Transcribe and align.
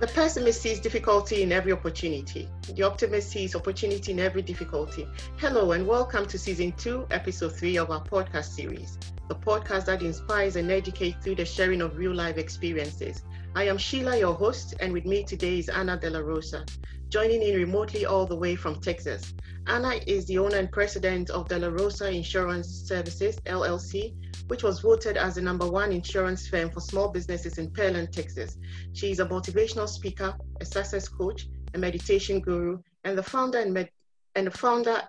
The 0.00 0.06
pessimist 0.06 0.62
sees 0.62 0.80
difficulty 0.80 1.42
in 1.42 1.52
every 1.52 1.72
opportunity. 1.72 2.48
The 2.74 2.84
optimist 2.84 3.28
sees 3.28 3.54
opportunity 3.54 4.12
in 4.12 4.18
every 4.18 4.40
difficulty. 4.40 5.06
Hello, 5.36 5.72
and 5.72 5.86
welcome 5.86 6.24
to 6.28 6.38
season 6.38 6.72
two, 6.72 7.06
episode 7.10 7.54
three 7.54 7.76
of 7.76 7.90
our 7.90 8.02
podcast 8.02 8.46
series, 8.46 8.96
the 9.28 9.34
podcast 9.34 9.84
that 9.84 10.00
inspires 10.00 10.56
and 10.56 10.70
educates 10.70 11.22
through 11.22 11.34
the 11.34 11.44
sharing 11.44 11.82
of 11.82 11.98
real 11.98 12.14
life 12.14 12.38
experiences. 12.38 13.24
I 13.54 13.64
am 13.64 13.76
Sheila, 13.76 14.16
your 14.16 14.32
host, 14.32 14.74
and 14.80 14.90
with 14.90 15.04
me 15.04 15.22
today 15.22 15.58
is 15.58 15.68
Anna 15.68 15.98
De 15.98 16.08
La 16.08 16.20
Rosa, 16.20 16.64
joining 17.10 17.42
in 17.42 17.56
remotely 17.56 18.06
all 18.06 18.24
the 18.24 18.36
way 18.36 18.54
from 18.54 18.80
Texas. 18.80 19.34
Anna 19.66 20.00
is 20.06 20.26
the 20.26 20.38
owner 20.38 20.58
and 20.58 20.70
president 20.70 21.28
of 21.30 21.48
De 21.48 21.58
La 21.58 21.66
Rosa 21.66 22.08
Insurance 22.08 22.68
Services, 22.68 23.36
LLC, 23.46 24.14
which 24.46 24.62
was 24.62 24.78
voted 24.78 25.16
as 25.16 25.34
the 25.34 25.42
number 25.42 25.68
one 25.68 25.90
insurance 25.90 26.46
firm 26.46 26.70
for 26.70 26.80
small 26.80 27.10
businesses 27.10 27.58
in 27.58 27.68
Pearland, 27.72 28.12
Texas. 28.12 28.56
She 28.92 29.10
is 29.10 29.18
a 29.18 29.26
motivational 29.26 29.88
speaker, 29.88 30.36
a 30.60 30.64
success 30.64 31.08
coach, 31.08 31.48
a 31.74 31.78
meditation 31.78 32.40
guru, 32.40 32.78
and 33.02 33.18
the 33.18 33.22
founder 33.24 33.58
and, 33.58 33.74
med- 33.74 33.90
and 34.36 34.46
the 34.46 34.52
founder 34.52 35.02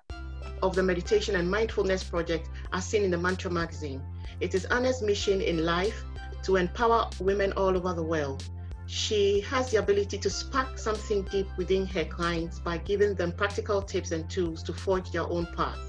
of 0.64 0.76
the 0.76 0.82
Meditation 0.82 1.36
and 1.36 1.50
Mindfulness 1.50 2.04
Project, 2.04 2.50
as 2.74 2.84
seen 2.84 3.04
in 3.04 3.12
the 3.12 3.18
Mantra 3.18 3.52
magazine. 3.52 4.02
It 4.40 4.56
is 4.56 4.66
Anna's 4.66 5.04
mission 5.04 5.40
in 5.40 5.66
life 5.66 6.04
to 6.44 6.56
empower 6.56 7.10
women 7.20 7.54
all 7.54 7.78
over 7.78 7.94
the 7.94 8.04
world. 8.04 8.44
She 8.92 9.40
has 9.48 9.72
the 9.72 9.78
ability 9.78 10.18
to 10.18 10.30
spark 10.30 10.78
something 10.78 11.24
deep 11.32 11.48
within 11.56 11.86
her 11.88 12.04
clients 12.04 12.60
by 12.60 12.78
giving 12.80 13.16
them 13.16 13.32
practical 13.32 13.82
tips 13.82 14.12
and 14.12 14.30
tools 14.30 14.62
to 14.64 14.74
forge 14.74 15.12
their 15.12 15.24
own 15.24 15.46
path. 15.56 15.80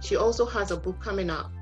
She 0.00 0.16
also 0.16 0.44
has 0.44 0.72
a 0.72 0.76
book 0.76 1.00
coming 1.00 1.30
out 1.30 1.52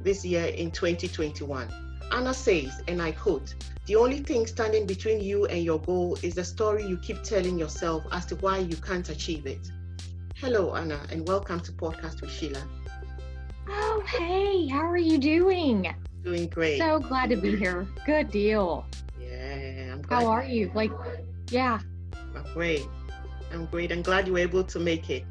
this 0.00 0.24
year 0.24 0.46
in 0.46 0.70
2021. 0.70 1.68
Anna 2.10 2.32
says, 2.32 2.80
and 2.88 3.02
I 3.02 3.12
quote, 3.12 3.54
the 3.84 3.96
only 3.96 4.20
thing 4.20 4.46
standing 4.46 4.86
between 4.86 5.20
you 5.20 5.44
and 5.44 5.62
your 5.62 5.78
goal 5.78 6.16
is 6.22 6.36
the 6.36 6.44
story 6.44 6.86
you 6.86 6.96
keep 6.96 7.22
telling 7.22 7.58
yourself 7.58 8.02
as 8.10 8.24
to 8.26 8.36
why 8.36 8.60
you 8.60 8.76
can't 8.76 9.10
achieve 9.10 9.44
it. 9.44 9.70
Hello, 10.36 10.74
Anna, 10.74 11.00
and 11.12 11.28
welcome 11.28 11.60
to 11.60 11.72
Podcast 11.72 12.22
with 12.22 12.30
Sheila. 12.30 12.66
Oh, 13.68 14.02
hey, 14.06 14.68
how 14.68 14.86
are 14.86 14.96
you 14.96 15.18
doing? 15.18 15.94
Doing 16.24 16.48
great. 16.48 16.78
So 16.78 16.98
glad 16.98 17.28
to 17.28 17.36
be 17.36 17.56
here. 17.56 17.86
Good 18.06 18.30
deal. 18.30 18.86
How 20.08 20.26
are 20.26 20.44
you? 20.44 20.70
Like, 20.74 20.92
yeah. 21.50 21.80
I'm 22.34 22.44
great. 22.54 22.86
I'm 23.52 23.66
great. 23.66 23.92
I'm 23.92 24.02
glad 24.02 24.26
you 24.26 24.34
were 24.34 24.38
able 24.38 24.64
to 24.64 24.78
make 24.78 25.10
it. 25.10 25.24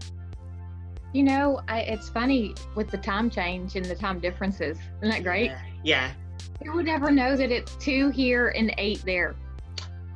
You 1.14 1.24
know, 1.24 1.62
I, 1.68 1.82
it's 1.82 2.10
funny 2.10 2.54
with 2.76 2.90
the 2.90 2.98
time 2.98 3.30
change 3.30 3.76
and 3.76 3.86
the 3.86 3.96
time 3.96 4.20
differences. 4.20 4.78
Isn't 5.02 5.10
that 5.10 5.24
great? 5.24 5.52
Yeah. 5.52 5.62
yeah. 5.84 6.12
Who 6.64 6.74
would 6.74 6.86
never 6.86 7.12
know 7.12 7.36
that 7.36 7.52
it's 7.52 7.76
two 7.76 8.10
here 8.10 8.50
and 8.50 8.74
eight 8.78 9.02
there? 9.06 9.36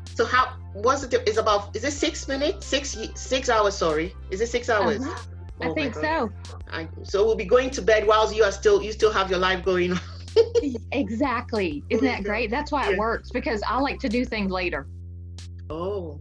So 0.06 0.26
how 0.26 0.58
was 0.76 1.04
it? 1.04 1.28
Is 1.28 1.38
about 1.38 1.76
is 1.76 1.84
it 1.84 1.92
six 1.92 2.28
minutes? 2.28 2.66
Six 2.66 2.98
six 3.16 3.50
hours? 3.50 3.76
Sorry, 3.76 4.14
is 4.30 4.42
it 4.42 4.48
six 4.50 4.70
hours? 4.70 5.02
Uh-huh. 5.02 5.20
Oh 5.62 5.72
I 5.72 5.74
think 5.74 5.94
so. 5.96 6.32
I, 6.72 6.88
so 7.04 7.26
we'll 7.26 7.36
be 7.36 7.46
going 7.46 7.70
to 7.72 7.82
bed 7.82 8.06
whilst 8.06 8.36
you 8.36 8.44
are 8.44 8.52
still 8.52 8.82
you 8.82 8.92
still 8.92 9.12
have 9.12 9.30
your 9.30 9.40
life 9.40 9.64
going 9.64 9.94
on. 9.94 10.00
Exactly. 10.92 11.84
Isn't 11.90 12.06
that 12.06 12.24
great? 12.24 12.50
That's 12.50 12.72
why 12.72 12.86
Yeah. 12.88 12.92
it 12.94 12.98
works 12.98 13.32
because 13.32 13.62
I 13.68 13.80
like 13.80 14.00
to 14.00 14.10
do 14.10 14.26
things 14.26 14.52
later. 14.52 14.88
Oh, 15.70 16.20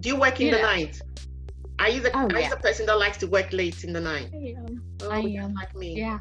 do 0.00 0.08
you 0.08 0.16
work 0.16 0.40
in 0.40 0.46
You 0.46 0.52
the 0.52 0.58
know. 0.58 0.66
night? 0.66 1.00
Are 1.78 1.88
you 1.88 2.00
the 2.00 2.16
Oh, 2.16 2.26
are 2.26 2.32
you 2.32 2.38
yeah. 2.40 2.50
the 2.50 2.56
person 2.56 2.86
that 2.86 2.98
likes 2.98 3.16
to 3.18 3.26
work 3.26 3.52
late 3.52 3.82
in 3.84 3.92
the 3.92 4.00
night? 4.00 4.30
Oh, 5.02 5.10
I 5.10 5.20
am. 5.20 5.54
like 5.54 5.74
me. 5.74 5.96
Yeah. 5.98 6.18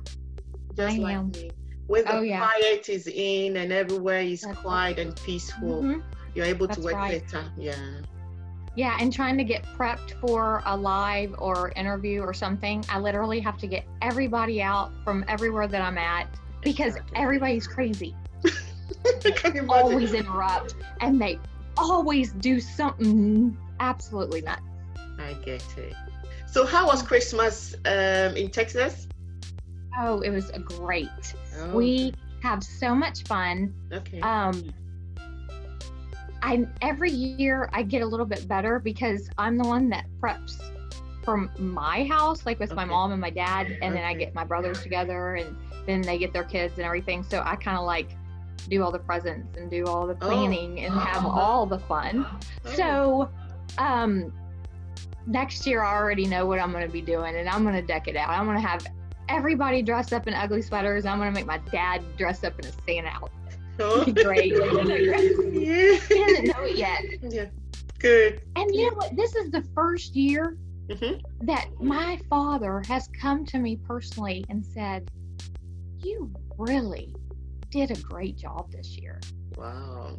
just 0.76 0.98
I 0.98 1.00
like 1.00 1.16
am. 1.16 1.32
me. 1.32 1.52
When 1.88 2.04
the 2.06 2.16
Oh, 2.18 2.22
yeah. 2.22 2.40
quiet 2.40 2.90
is 2.90 3.08
in 3.08 3.58
and 3.58 3.72
everywhere 3.72 4.22
is 4.22 4.42
That's 4.42 4.58
quiet 4.60 4.98
and 4.98 5.16
peaceful, 5.18 5.84
Mhm. 5.84 6.02
you're 6.34 6.46
able 6.46 6.68
to 6.68 6.74
That's 6.74 6.84
work 6.86 6.96
right. 6.96 7.24
better. 7.32 7.46
Yeah. 7.58 7.76
Yeah, 8.76 8.98
and 9.00 9.14
trying 9.14 9.38
to 9.38 9.44
get 9.44 9.64
prepped 9.78 10.14
for 10.20 10.64
a 10.66 10.76
live 10.76 11.36
or 11.38 11.72
interview 11.76 12.22
or 12.22 12.34
something, 12.34 12.84
I 12.90 13.00
literally 13.00 13.40
have 13.42 13.58
to 13.60 13.68
get 13.68 13.86
everybody 14.02 14.64
out 14.64 14.92
from 15.04 15.24
everywhere 15.28 15.68
that 15.68 15.82
I'm 15.82 16.00
at 16.00 16.28
because 16.64 16.98
everybody's 17.16 17.68
crazy. 17.68 18.16
Always 19.70 20.14
interrupt 20.14 20.76
and 21.02 21.22
they 21.22 21.40
always 21.78 22.32
do 22.34 22.60
something 22.60 23.58
absolutely 23.80 24.42
nuts. 24.42 24.62
I 25.20 25.34
get 25.46 25.64
it. 25.78 25.94
So 26.48 26.66
how 26.66 26.88
was 26.88 27.02
Christmas 27.02 27.76
um, 27.86 28.36
in 28.38 28.50
Texas? 28.50 29.08
Oh, 30.00 30.22
it 30.22 30.30
was 30.30 30.52
great. 30.52 31.10
Oh, 31.58 31.76
We 31.76 32.14
have 32.42 32.64
so 32.64 32.94
much 32.96 33.24
fun. 33.24 33.74
okay. 33.92 34.20
Um 34.22 34.74
I 36.44 36.68
every 36.82 37.10
year 37.10 37.70
I 37.72 37.84
get 37.84 38.02
a 38.02 38.06
little 38.06 38.26
bit 38.26 38.48
better 38.50 38.78
because 38.80 39.30
I'm 39.38 39.58
the 39.58 39.64
one 39.64 39.90
that 39.90 40.06
preps 40.22 40.60
from 41.24 41.50
my 41.58 42.04
house, 42.04 42.46
like 42.46 42.60
with 42.60 42.74
my 42.76 42.84
mom 42.84 43.14
and 43.14 43.22
my 43.22 43.30
dad, 43.30 43.78
and 43.82 43.96
then 43.96 44.04
I 44.04 44.14
get 44.14 44.36
my 44.36 44.44
brothers 44.44 44.84
together 44.84 45.36
and 45.36 45.56
then 45.86 46.02
they 46.02 46.18
get 46.18 46.34
their 46.34 46.44
kids 46.44 46.76
and 46.78 46.86
everything. 46.86 47.24
So 47.24 47.42
I 47.46 47.56
kind 47.56 47.78
of 47.78 47.86
like 47.86 48.10
do 48.70 48.82
all 48.84 48.92
the 48.92 49.00
presents 49.00 49.58
and 49.58 49.70
do 49.70 49.86
all 49.86 50.08
the 50.08 50.18
Oh. 50.22 50.28
planning 50.28 50.80
and 50.82 50.94
have 51.00 51.26
all 51.26 51.66
the 51.66 51.80
fun. 51.80 52.26
Oh, 52.66 52.70
So 52.76 53.30
um 53.78 54.32
next 55.26 55.66
year 55.66 55.84
I 55.84 55.94
already 55.96 56.26
know 56.28 56.46
what 56.46 56.60
I'm 56.60 56.72
gonna 56.72 56.88
be 56.88 57.02
doing 57.02 57.36
and 57.36 57.48
I'm 57.50 57.64
gonna 57.64 57.82
deck 57.82 58.08
it 58.08 58.16
out. 58.16 58.30
I'm 58.30 58.46
gonna 58.46 58.60
have 58.60 58.86
everybody 59.30 59.82
dressed 59.82 60.14
up 60.14 60.28
in 60.28 60.34
ugly 60.34 60.62
sweaters. 60.62 61.06
I'm 61.06 61.18
gonna 61.18 61.32
make 61.32 61.46
my 61.46 61.60
dad 61.72 62.04
dress 62.18 62.44
up 62.44 62.58
in 62.60 62.66
a 62.66 62.72
Santa 62.86 63.10
outfit. 63.10 63.58
oh. 63.80 64.06
Great. 64.14 64.54
yeah. 64.54 64.68
He 66.08 66.20
doesn't 66.20 66.46
know 66.48 66.64
it 66.64 66.76
yet. 66.78 67.02
yeah. 67.22 67.46
Good. 68.00 68.42
And 68.56 68.74
you 68.76 68.90
know 68.90 68.96
what? 68.96 69.16
This 69.16 69.36
is 69.36 69.50
the 69.52 69.64
first 69.74 70.16
year 70.16 70.58
hmm 70.92 71.14
that 71.42 71.68
my 71.82 72.20
father 72.30 72.82
has 72.88 73.10
come 73.20 73.46
to 73.46 73.58
me 73.60 73.78
personally 73.88 74.46
and 74.50 74.66
said, 74.66 75.10
You 76.04 76.32
really 76.58 77.16
did 77.72 77.92
a 77.92 78.00
great 78.02 78.38
job 78.38 78.72
this 78.72 78.98
year. 78.98 79.20
Wow. 79.58 80.16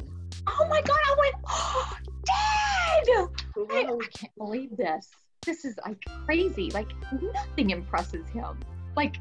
Oh 0.47 0.67
my 0.69 0.81
God. 0.81 0.97
I 1.05 1.15
went, 1.17 1.35
oh, 1.49 1.93
Dad! 2.25 3.27
I. 3.71 3.87
I 3.91 4.07
can't 4.13 4.35
believe 4.37 4.75
this. 4.77 5.11
This 5.45 5.63
is 5.63 5.75
like 5.85 6.03
crazy. 6.25 6.71
Like, 6.71 6.91
nothing 7.33 7.69
impresses 7.69 8.27
him. 8.29 8.59
Like, 8.95 9.17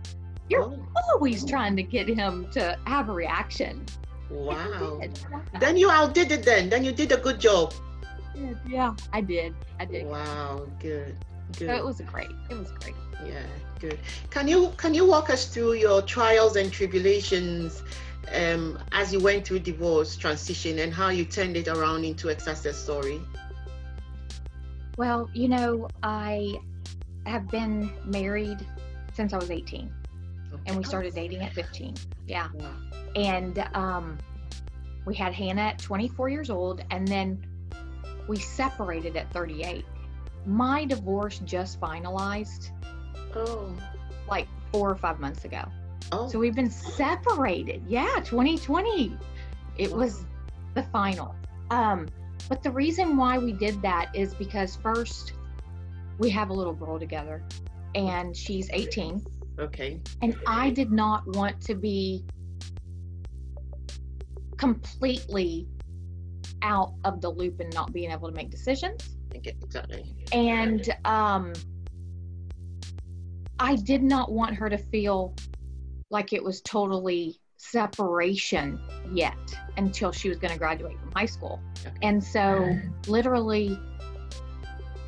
you're 0.48 0.62
Oh, 0.62 0.86
always 1.12 1.44
trying 1.44 1.76
to 1.76 1.82
get 1.82 2.08
him 2.08 2.50
to 2.52 2.78
have 2.86 3.08
a 3.08 3.12
reaction. 3.12 3.84
Wow. 4.30 5.00
Then 5.60 5.76
you 5.76 5.90
outdid 5.90 6.32
it 6.32 6.44
then. 6.44 6.70
Then 6.70 6.82
you 6.84 6.92
did 6.92 7.12
a 7.12 7.18
good 7.18 7.38
job. 7.40 7.74
Yeah, 8.66 8.94
I 9.12 9.20
did. 9.20 9.54
I 9.78 9.84
did. 9.84 10.06
Wow. 10.06 10.66
Good. 10.80 11.14
Good. 11.58 11.68
So 11.68 11.74
it 11.74 11.84
was 11.84 12.00
great. 12.00 12.30
It 12.50 12.58
was 12.58 12.70
great. 12.72 12.94
Yeah, 13.24 13.42
good. 13.78 13.98
Can 14.30 14.48
you 14.48 14.72
can 14.76 14.94
you 14.94 15.06
walk 15.06 15.30
us 15.30 15.46
through 15.46 15.74
your 15.74 16.02
trials 16.02 16.56
and 16.56 16.72
tribulations 16.72 17.82
um, 18.34 18.78
as 18.92 19.12
you 19.12 19.20
went 19.20 19.46
through 19.46 19.60
divorce 19.60 20.16
transition 20.16 20.78
and 20.78 20.92
how 20.92 21.10
you 21.10 21.24
turned 21.24 21.56
it 21.56 21.68
around 21.68 22.04
into 22.04 22.28
a 22.28 22.38
success 22.38 22.76
story? 22.76 23.20
Well, 24.96 25.28
you 25.32 25.48
know, 25.48 25.88
I 26.02 26.56
have 27.26 27.48
been 27.50 27.90
married 28.04 28.64
since 29.12 29.32
I 29.32 29.38
was 29.38 29.50
18 29.50 29.92
and 30.66 30.76
we 30.76 30.84
started 30.84 31.14
dating 31.14 31.42
at 31.42 31.52
15. 31.52 31.94
Yeah. 32.26 32.48
Wow. 32.54 32.70
And 33.16 33.58
um, 33.74 34.18
we 35.04 35.14
had 35.14 35.32
Hannah 35.32 35.62
at 35.62 35.78
24 35.78 36.28
years 36.28 36.50
old 36.50 36.84
and 36.90 37.06
then 37.06 37.44
we 38.28 38.38
separated 38.38 39.16
at 39.16 39.32
38. 39.32 39.84
My 40.46 40.84
divorce 40.84 41.40
just 41.44 41.80
finalized 41.80 42.70
Oh. 43.34 43.74
like 44.28 44.46
four 44.72 44.90
or 44.90 44.94
five 44.96 45.18
months 45.20 45.44
ago. 45.44 45.64
Oh. 46.12 46.28
So 46.28 46.38
we've 46.38 46.54
been 46.54 46.70
separated. 46.70 47.82
Yeah, 47.88 48.20
2020. 48.24 49.16
It 49.78 49.90
was 49.90 50.24
the 50.74 50.82
final. 50.84 51.34
Um, 51.70 52.08
but 52.48 52.62
the 52.62 52.70
reason 52.70 53.16
why 53.16 53.38
we 53.38 53.52
did 53.52 53.80
that 53.82 54.14
is 54.14 54.34
because 54.34 54.76
first, 54.76 55.32
we 56.18 56.30
have 56.30 56.50
a 56.50 56.52
little 56.52 56.74
girl 56.74 56.98
together 56.98 57.42
and 57.94 58.36
she's 58.36 58.68
18. 58.72 59.24
okay. 59.58 60.00
And 60.22 60.36
I 60.46 60.70
did 60.70 60.92
not 60.92 61.26
want 61.34 61.60
to 61.62 61.74
be 61.74 62.24
completely 64.56 65.66
out 66.62 66.94
of 67.04 67.20
the 67.20 67.28
loop 67.30 67.60
and 67.60 67.72
not 67.74 67.92
being 67.92 68.10
able 68.10 68.28
to 68.28 68.34
make 68.34 68.50
decisions. 68.50 69.13
I 69.34 69.38
get 69.38 69.56
exactly. 69.62 70.14
And 70.32 70.88
um, 71.04 71.52
I 73.58 73.76
did 73.76 74.02
not 74.02 74.30
want 74.30 74.54
her 74.56 74.68
to 74.68 74.78
feel 74.78 75.34
like 76.10 76.32
it 76.32 76.42
was 76.42 76.60
totally 76.62 77.40
separation 77.56 78.78
yet 79.12 79.34
until 79.76 80.12
she 80.12 80.28
was 80.28 80.38
going 80.38 80.52
to 80.52 80.58
graduate 80.58 80.98
from 81.00 81.10
high 81.12 81.26
school. 81.26 81.60
Okay. 81.84 81.96
And 82.02 82.22
so, 82.22 82.78
literally, 83.06 83.78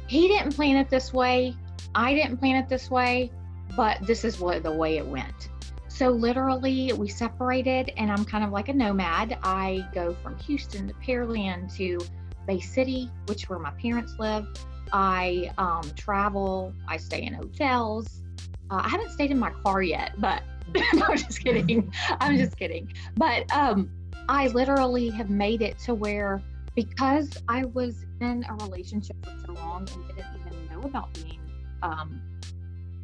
he 0.08 0.29
didn't 0.29 0.55
plan 0.55 0.76
it 0.76 0.88
this 0.88 1.12
way. 1.12 1.55
I 1.94 2.14
didn't 2.14 2.38
plan 2.38 2.56
it 2.56 2.69
this 2.69 2.90
way, 2.90 3.31
but 3.76 4.05
this 4.06 4.25
is 4.25 4.40
what 4.40 4.62
the 4.62 4.72
way 4.72 4.96
it 4.96 5.06
went. 5.06 5.50
So 5.88 6.11
literally, 6.11 6.93
we 6.93 7.08
separated, 7.08 7.93
and 7.96 8.12
I'm 8.12 8.25
kind 8.25 8.44
of 8.44 8.50
like 8.50 8.69
a 8.69 8.75
nomad. 8.75 9.38
I 9.43 9.87
go 9.94 10.14
from 10.22 10.37
Houston 10.40 10.88
to 10.88 10.94
Pearland 10.94 11.75
to 11.76 11.99
Bay 12.46 12.60
City, 12.60 13.10
which 13.26 13.48
where 13.48 13.58
my 13.58 13.72
parents 13.72 14.14
live. 14.19 14.46
I 14.93 15.50
um, 15.58 15.82
travel. 15.96 16.72
I 16.88 16.96
stay 16.96 17.22
in 17.22 17.34
hotels. 17.34 18.22
Uh, 18.70 18.82
I 18.84 18.88
haven't 18.88 19.10
stayed 19.10 19.31
in 19.31 19.38
my 19.38 19.50
car 19.64 19.82
yet, 19.82 20.12
but 20.19 20.43
I'm 20.76 21.16
just 21.16 21.43
kidding. 21.43 21.93
I'm 22.20 22.37
just 22.37 22.56
kidding. 22.56 22.93
But 23.16 23.52
um, 23.54 23.90
I 24.28 24.48
literally 24.48 25.10
have 25.10 25.31
made 25.31 25.62
it 25.62 25.78
to 25.81 25.94
where 25.94 26.43
because 26.75 27.31
I 27.48 27.64
was 27.64 28.04
in 28.20 28.44
a 28.48 28.54
relationship 28.64 29.16
for 29.25 29.46
so 29.46 29.52
long 29.54 29.88
and 29.94 30.08
didn't 30.08 30.26
even 30.40 30.69
know 30.70 30.87
about 30.87 31.12
being 31.14 31.40
um, 31.82 32.20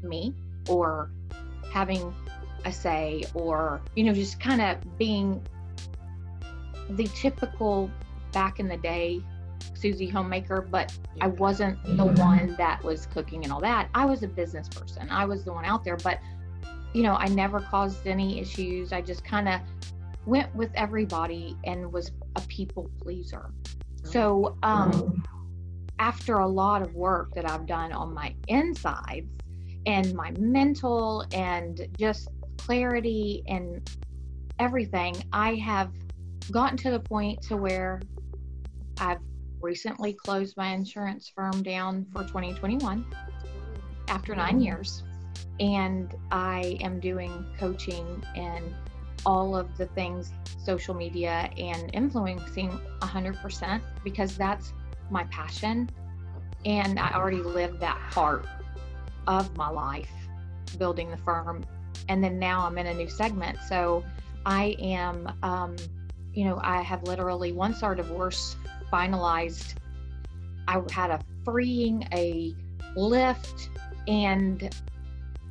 me 0.02 0.34
or 0.68 1.10
having 1.72 2.14
a 2.64 2.72
say 2.72 3.24
or 3.34 3.80
you 3.96 4.04
know 4.04 4.12
just 4.12 4.38
kind 4.38 4.60
of 4.60 4.98
being 4.98 5.42
the 6.90 7.04
typical 7.08 7.90
back 8.32 8.60
in 8.60 8.68
the 8.68 8.76
day 8.76 9.20
Susie 9.74 10.08
homemaker, 10.08 10.62
but 10.62 10.96
I 11.20 11.28
wasn't 11.28 11.82
the 11.96 12.06
one 12.06 12.54
that 12.56 12.82
was 12.82 13.06
cooking 13.06 13.44
and 13.44 13.52
all 13.52 13.60
that. 13.60 13.88
I 13.94 14.04
was 14.04 14.22
a 14.22 14.28
business 14.28 14.68
person. 14.68 15.08
I 15.10 15.24
was 15.24 15.44
the 15.44 15.52
one 15.52 15.64
out 15.64 15.84
there, 15.84 15.96
but 15.96 16.18
you 16.92 17.02
know, 17.02 17.14
I 17.14 17.26
never 17.28 17.60
caused 17.60 18.06
any 18.06 18.40
issues. 18.40 18.92
I 18.92 19.00
just 19.00 19.24
kind 19.24 19.48
of 19.48 19.60
went 20.26 20.54
with 20.54 20.70
everybody 20.74 21.56
and 21.64 21.92
was 21.92 22.12
a 22.36 22.40
people 22.42 22.90
pleaser. 23.00 23.50
So, 24.04 24.56
um, 24.62 25.22
after 25.98 26.38
a 26.38 26.48
lot 26.48 26.82
of 26.82 26.94
work 26.94 27.32
that 27.34 27.48
I've 27.48 27.66
done 27.66 27.92
on 27.92 28.12
my 28.12 28.34
insides 28.48 29.30
and 29.86 30.12
my 30.14 30.32
mental 30.32 31.24
and 31.32 31.88
just 31.98 32.28
clarity 32.58 33.42
and 33.46 33.88
everything, 34.58 35.14
I 35.32 35.54
have 35.56 35.92
gotten 36.50 36.76
to 36.78 36.90
the 36.90 37.00
point 37.00 37.40
to 37.42 37.56
where 37.56 38.00
I've 38.98 39.20
recently 39.62 40.12
closed 40.12 40.56
my 40.56 40.68
insurance 40.68 41.30
firm 41.34 41.62
down 41.62 42.06
for 42.12 42.22
2021 42.24 43.06
after 44.08 44.34
nine 44.34 44.60
years. 44.60 45.02
And 45.60 46.14
I 46.30 46.78
am 46.80 47.00
doing 47.00 47.46
coaching 47.58 48.22
and 48.34 48.74
all 49.24 49.56
of 49.56 49.76
the 49.78 49.86
things 49.86 50.32
social 50.64 50.94
media 50.94 51.50
and 51.56 51.90
influencing 51.92 52.70
100% 53.00 53.80
because 54.02 54.36
that's 54.36 54.72
my 55.10 55.24
passion. 55.24 55.88
And 56.64 56.98
I 56.98 57.12
already 57.12 57.42
lived 57.42 57.80
that 57.80 58.00
part 58.10 58.46
of 59.26 59.56
my 59.56 59.68
life 59.68 60.10
building 60.78 61.10
the 61.10 61.16
firm. 61.18 61.64
And 62.08 62.22
then 62.22 62.38
now 62.38 62.66
I'm 62.66 62.78
in 62.78 62.86
a 62.86 62.94
new 62.94 63.08
segment. 63.08 63.58
So 63.68 64.04
I 64.44 64.76
am, 64.80 65.32
um, 65.42 65.76
you 66.32 66.44
know, 66.44 66.58
I 66.62 66.82
have 66.82 67.02
literally 67.04 67.52
once 67.52 67.82
our 67.82 67.94
divorce 67.94 68.56
finalized, 68.92 69.74
I 70.68 70.80
had 70.90 71.10
a 71.10 71.20
freeing 71.44 72.06
a 72.12 72.54
lift 72.94 73.70
and 74.06 74.74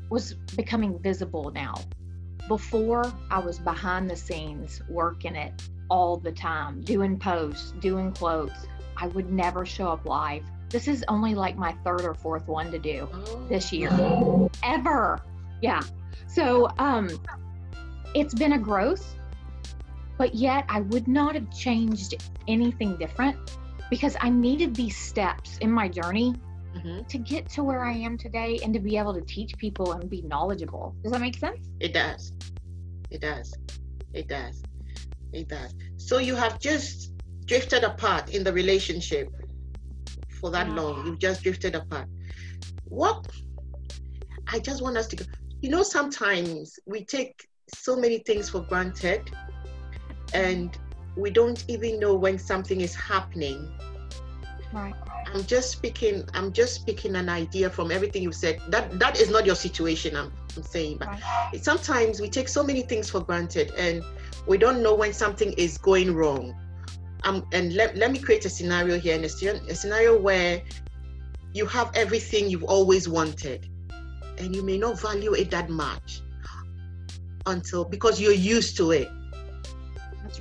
was 0.10 0.34
becoming 0.56 1.00
visible 1.00 1.52
now. 1.52 1.76
Before 2.48 3.12
I 3.30 3.40
was 3.40 3.60
behind 3.60 4.10
the 4.10 4.16
scenes 4.16 4.82
working 4.90 5.36
it 5.36 5.54
all 5.90 6.18
the 6.18 6.32
time, 6.32 6.82
doing 6.82 7.18
posts, 7.18 7.74
doing 7.80 8.14
quotes. 8.14 8.68
I 8.98 9.08
would 9.08 9.32
never 9.32 9.66
show 9.66 9.90
up 9.90 10.06
live. 10.06 10.44
This 10.70 10.88
is 10.88 11.04
only 11.08 11.36
like 11.36 11.58
my 11.58 11.74
third 11.84 12.02
or 12.02 12.14
fourth 12.14 12.48
one 12.48 12.72
to 12.72 12.80
do 12.80 13.10
this 13.50 13.74
year. 13.74 13.90
Ever. 14.64 15.20
Yeah. 15.62 15.82
So 16.28 16.70
um 16.78 17.10
it's 18.14 18.34
been 18.34 18.54
a 18.54 18.60
growth 18.60 19.16
but 20.22 20.36
yet 20.36 20.66
I 20.70 20.82
would 20.82 21.08
not 21.08 21.34
have 21.34 21.50
changed 21.50 22.14
anything 22.48 22.96
different 22.96 23.58
because 23.90 24.16
I 24.22 24.30
needed 24.30 24.76
these 24.76 24.96
steps 24.96 25.58
in 25.62 25.72
my 25.72 25.88
journey 25.88 26.36
mm-hmm. 26.76 27.08
to 27.08 27.18
get 27.18 27.50
to 27.56 27.64
where 27.64 27.84
I 27.84 27.94
am 27.94 28.20
today 28.20 28.60
and 28.64 28.72
to 28.76 28.80
be 28.80 29.00
able 29.00 29.16
to 29.16 29.22
teach 29.22 29.58
people 29.58 29.94
and 29.94 30.08
be 30.08 30.22
knowledgeable. 30.22 30.96
Does 31.02 31.12
that 31.14 31.22
make 31.22 31.40
sense? 31.40 31.68
It 31.80 31.96
does. 31.96 32.34
It 33.10 33.22
does. 33.22 33.56
It 34.14 34.28
does. 34.28 34.62
It 35.34 35.48
does. 35.48 35.74
So 35.98 36.20
you 36.20 36.36
have 36.36 36.60
just 36.60 37.14
drifted 37.46 37.84
apart 37.84 38.30
in 38.30 38.44
the 38.44 38.54
relationship 38.54 39.28
for 40.40 40.52
that 40.52 40.68
yeah. 40.68 40.76
long. 40.76 41.04
You've 41.08 41.18
just 41.18 41.42
drifted 41.42 41.74
apart. 41.74 42.08
What 42.84 43.28
I 44.46 44.60
just 44.60 44.84
want 44.84 44.98
us 44.98 45.08
to 45.08 45.16
go, 45.16 45.26
you 45.62 45.72
know, 45.72 45.82
sometimes 45.82 46.80
we 46.86 47.06
take 47.06 47.48
so 47.74 47.96
many 47.96 48.20
things 48.20 48.50
for 48.50 48.60
granted 48.62 49.32
and 50.34 50.78
we 51.16 51.30
don't 51.30 51.64
even 51.68 52.00
know 52.00 52.16
when 52.16 52.40
something 52.40 52.82
is 52.82 52.96
happening. 52.96 53.72
Right. 54.74 54.96
I'm 55.34 55.44
just 55.46 55.72
speaking 55.72 56.28
i'm 56.34 56.52
just 56.52 56.76
speaking 56.76 57.16
an 57.16 57.30
idea 57.30 57.70
from 57.70 57.92
everything 57.92 58.24
you 58.24 58.32
said. 58.32 58.62
That 58.70 59.00
that 59.00 59.20
is 59.20 59.30
not 59.30 59.46
your 59.46 59.56
situation 59.56 60.16
i'm, 60.16 60.32
I'm 60.56 60.64
saying 60.64 60.98
but 60.98 61.08
right. 61.08 61.52
sometimes 61.62 62.20
we 62.20 62.30
take 62.30 62.48
so 62.48 62.64
many 62.64 62.82
things 62.82 63.10
for 63.10 63.22
granted 63.22 63.72
and 63.78 64.04
we 64.48 64.58
don't 64.58 64.82
know 64.82 64.96
when 64.96 65.14
something 65.14 65.54
is 65.54 65.78
going 65.78 66.14
wrong. 66.14 66.56
Um, 67.24 67.46
and 67.52 67.74
let, 67.74 67.96
let 67.96 68.12
me 68.12 68.18
create 68.18 68.46
a 68.46 68.50
scenario 68.50 69.00
here 69.00 69.16
in 69.16 69.24
a, 69.24 69.28
a 69.28 69.76
scenario 69.76 70.20
where 70.20 70.62
you 71.54 71.68
have 71.68 71.92
everything 71.94 72.50
you've 72.50 72.64
always 72.64 73.08
wanted 73.08 73.68
and 74.40 74.56
you 74.56 74.64
may 74.64 74.78
not 74.78 75.00
value 75.00 75.34
it 75.34 75.52
that 75.52 75.70
much 75.70 76.22
until 77.46 77.86
because 77.86 78.20
you're 78.20 78.34
used 78.34 78.76
to 78.78 78.92
it 78.92 79.10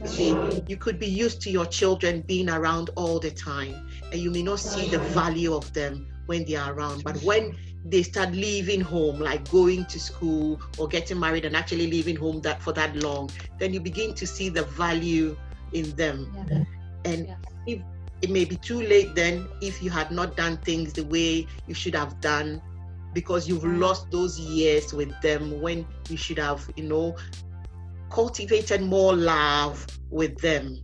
Right. 0.01 0.63
You 0.69 0.77
could 0.77 0.99
be 0.99 1.07
used 1.07 1.41
to 1.43 1.51
your 1.51 1.67
children 1.67 2.23
being 2.23 2.49
around 2.49 2.91
all 2.97 3.19
the 3.19 3.31
time, 3.31 3.89
and 4.13 4.21
you 4.21 4.31
may 4.31 4.43
not 4.43 4.61
see 4.61 4.89
the 4.89 4.99
value 4.99 5.55
of 5.55 5.73
them 5.73 6.09
when 6.27 6.45
they 6.45 6.57
are 6.57 6.73
around. 6.73 7.05
But 7.05 7.17
when 7.23 7.57
they 7.85 8.03
start 8.03 8.33
leaving 8.33 8.81
home, 8.81 9.19
like 9.19 9.51
going 9.51 9.85
to 9.87 10.01
school 10.01 10.61
or 10.79 10.89
getting 10.89 11.19
married 11.19 11.45
and 11.45 11.57
actually 11.57 11.91
leaving 11.91 12.17
home 12.17 12.41
that 12.43 12.63
for 12.63 12.73
that 12.73 12.97
long, 12.97 13.31
then 13.59 13.75
you 13.75 13.81
begin 13.81 14.15
to 14.15 14.27
see 14.27 14.49
the 14.49 14.63
value 14.63 15.37
in 15.73 15.95
them. 15.97 16.33
Yeah. 16.51 16.65
And 17.05 17.27
yeah. 17.29 17.37
if 17.67 17.81
it 18.23 18.31
may 18.31 18.45
be 18.45 18.57
too 18.57 18.83
late 18.83 19.15
then 19.15 19.49
if 19.61 19.83
you 19.83 19.91
had 19.91 20.11
not 20.11 20.37
done 20.37 20.59
things 20.59 20.93
the 20.93 21.05
way 21.05 21.47
you 21.67 21.75
should 21.75 21.95
have 21.95 22.21
done 22.21 22.61
because 23.13 23.49
you've 23.49 23.65
lost 23.65 24.11
those 24.11 24.39
years 24.39 24.93
with 24.93 25.19
them 25.21 25.61
when 25.61 25.87
you 26.09 26.17
should 26.17 26.39
have 26.39 26.69
you 26.77 26.85
know 26.85 27.17
cultivated 28.11 28.83
more 28.83 29.15
love 29.15 29.87
with 30.11 30.37
them. 30.39 30.81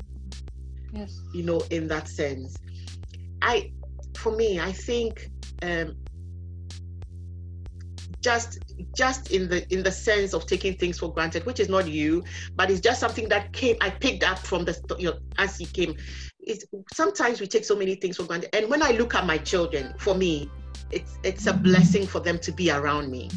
Yes. 0.93 1.21
You 1.35 1.43
know, 1.43 1.61
in 1.71 1.89
that 1.89 2.09
sense. 2.09 2.57
I 3.43 3.73
for 4.17 4.35
me, 4.35 4.59
I 4.61 4.73
think 4.73 5.31
um 5.63 5.95
just 8.21 8.59
just 8.95 9.31
in 9.31 9.49
the 9.49 9.67
in 9.73 9.83
the 9.83 9.93
sense 9.93 10.33
of 10.35 10.47
taking 10.47 10.75
things 10.75 10.99
for 10.99 11.13
granted, 11.13 11.45
which 11.47 11.61
is 11.61 11.69
not 11.69 11.89
you, 11.89 12.25
but 12.57 12.71
it's 12.71 12.81
just 12.81 12.99
something 12.99 13.29
that 13.29 13.53
came 13.53 13.77
I 13.81 13.91
picked 13.91 14.25
up 14.25 14.39
from 14.39 14.65
the 14.65 14.81
you 14.99 15.11
know 15.11 15.19
as 15.39 15.59
he 15.59 15.67
came. 15.67 15.97
It's 16.41 16.65
sometimes 16.93 17.41
we 17.41 17.47
take 17.47 17.65
so 17.65 17.77
many 17.77 17.97
things 17.97 18.17
for 18.17 18.25
granted. 18.25 18.55
And 18.55 18.71
when 18.71 18.83
I 18.83 18.93
look 18.93 19.15
at 19.15 19.27
my 19.27 19.39
children, 19.39 19.95
for 19.99 20.15
me, 20.15 20.51
it's 20.91 21.19
it's 21.23 21.47
a 21.47 21.53
blessing 21.53 22.07
for 22.07 22.21
them 22.21 22.39
to 22.39 22.53
be 22.53 22.71
around 22.71 23.11
me. 23.11 23.29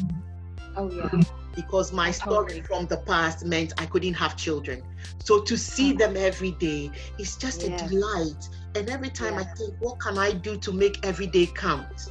Oh 0.76 0.90
yeah 0.90 1.20
because 1.54 1.92
my 1.92 2.10
story 2.10 2.62
from 2.62 2.86
the 2.86 2.98
past 2.98 3.44
meant 3.44 3.72
I 3.78 3.86
couldn't 3.86 4.14
have 4.14 4.36
children. 4.36 4.82
So 5.18 5.40
to 5.42 5.56
see 5.56 5.92
mm. 5.92 5.98
them 5.98 6.16
every 6.16 6.52
day 6.52 6.90
is 7.18 7.36
just 7.36 7.62
a 7.62 7.76
delight. 7.76 8.48
And 8.74 8.88
every 8.88 9.10
time 9.10 9.34
I 9.34 9.44
think, 9.44 9.74
what 9.80 9.98
can 9.98 10.18
I 10.18 10.32
do 10.32 10.56
to 10.58 10.72
make 10.72 11.04
every 11.04 11.26
day 11.26 11.46
count? 11.46 12.10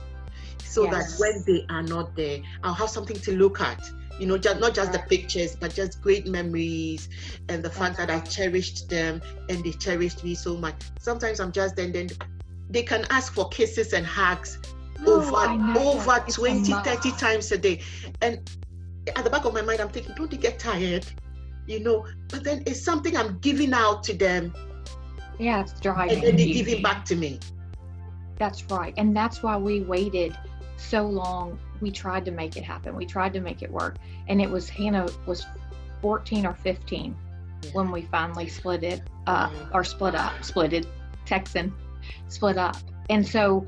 So 0.63 0.84
yes. 0.84 1.17
that 1.17 1.19
when 1.19 1.43
they 1.48 1.65
are 1.74 1.84
not 1.84 2.15
there, 2.15 2.39
I'll 2.63 2.74
have 2.74 2.89
something 2.89 3.17
to 3.22 3.36
look 3.36 3.62
at. 3.62 3.89
You 4.19 4.27
know, 4.27 4.38
just 4.38 4.60
not 4.60 4.75
just 4.75 4.91
the 4.91 5.00
pictures, 5.00 5.55
but 5.55 5.74
just 5.74 6.01
great 6.01 6.27
memories 6.27 7.08
and 7.48 7.63
the 7.63 7.69
fact 7.69 7.96
that 7.98 8.10
I 8.12 8.19
cherished 8.19 8.89
them 8.89 9.22
and 9.48 9.63
they 9.63 9.72
cherished 9.72 10.25
me 10.25 10.36
so 10.36 10.58
much. 10.58 10.75
Sometimes 11.00 11.39
I'm 11.39 11.53
just 11.53 11.77
then 11.77 11.93
then 11.93 12.10
they 12.69 12.84
can 12.84 13.05
ask 13.10 13.34
for 13.34 13.48
kisses 13.48 13.93
and 13.93 14.05
hugs 14.05 14.60
over 15.08 15.36
over 15.79 16.24
20 16.29 16.72
30 16.72 17.12
times 17.13 17.51
a 17.51 17.58
day 17.58 17.81
and 18.22 18.39
at 19.15 19.23
the 19.23 19.29
back 19.29 19.45
of 19.45 19.53
my 19.53 19.61
mind, 19.61 19.79
I'm 19.79 19.89
thinking, 19.89 20.13
don't 20.15 20.29
they 20.29 20.37
get 20.37 20.59
tired? 20.59 21.05
You 21.67 21.79
know, 21.81 22.05
but 22.29 22.43
then 22.43 22.63
it's 22.65 22.81
something 22.81 23.15
I'm 23.15 23.37
giving 23.39 23.73
out 23.73 24.03
to 24.05 24.13
them. 24.13 24.53
Yeah, 25.37 25.61
it's 25.61 25.79
driving. 25.79 26.15
And 26.15 26.23
then 26.23 26.35
they 26.35 26.51
give 26.51 26.67
it 26.67 26.83
back 26.83 27.05
to 27.05 27.15
me. 27.15 27.39
That's 28.37 28.63
right. 28.71 28.93
And 28.97 29.15
that's 29.15 29.43
why 29.43 29.57
we 29.57 29.81
waited 29.81 30.35
so 30.77 31.05
long. 31.05 31.59
We 31.81 31.91
tried 31.91 32.25
to 32.25 32.31
make 32.31 32.57
it 32.57 32.63
happen. 32.63 32.95
We 32.95 33.05
tried 33.05 33.33
to 33.33 33.41
make 33.41 33.61
it 33.61 33.71
work. 33.71 33.97
And 34.27 34.41
it 34.41 34.49
was 34.49 34.69
Hannah 34.69 35.07
was 35.25 35.45
14 36.01 36.45
or 36.45 36.53
15 36.53 37.15
yeah. 37.61 37.69
when 37.71 37.91
we 37.91 38.03
finally 38.03 38.47
split 38.47 38.83
it 38.83 39.01
uh, 39.27 39.49
mm-hmm. 39.49 39.75
or 39.75 39.83
split 39.83 40.15
up, 40.15 40.33
splitted, 40.39 40.87
Texan, 41.25 41.73
split 42.27 42.57
up. 42.57 42.77
And 43.09 43.25
so 43.25 43.67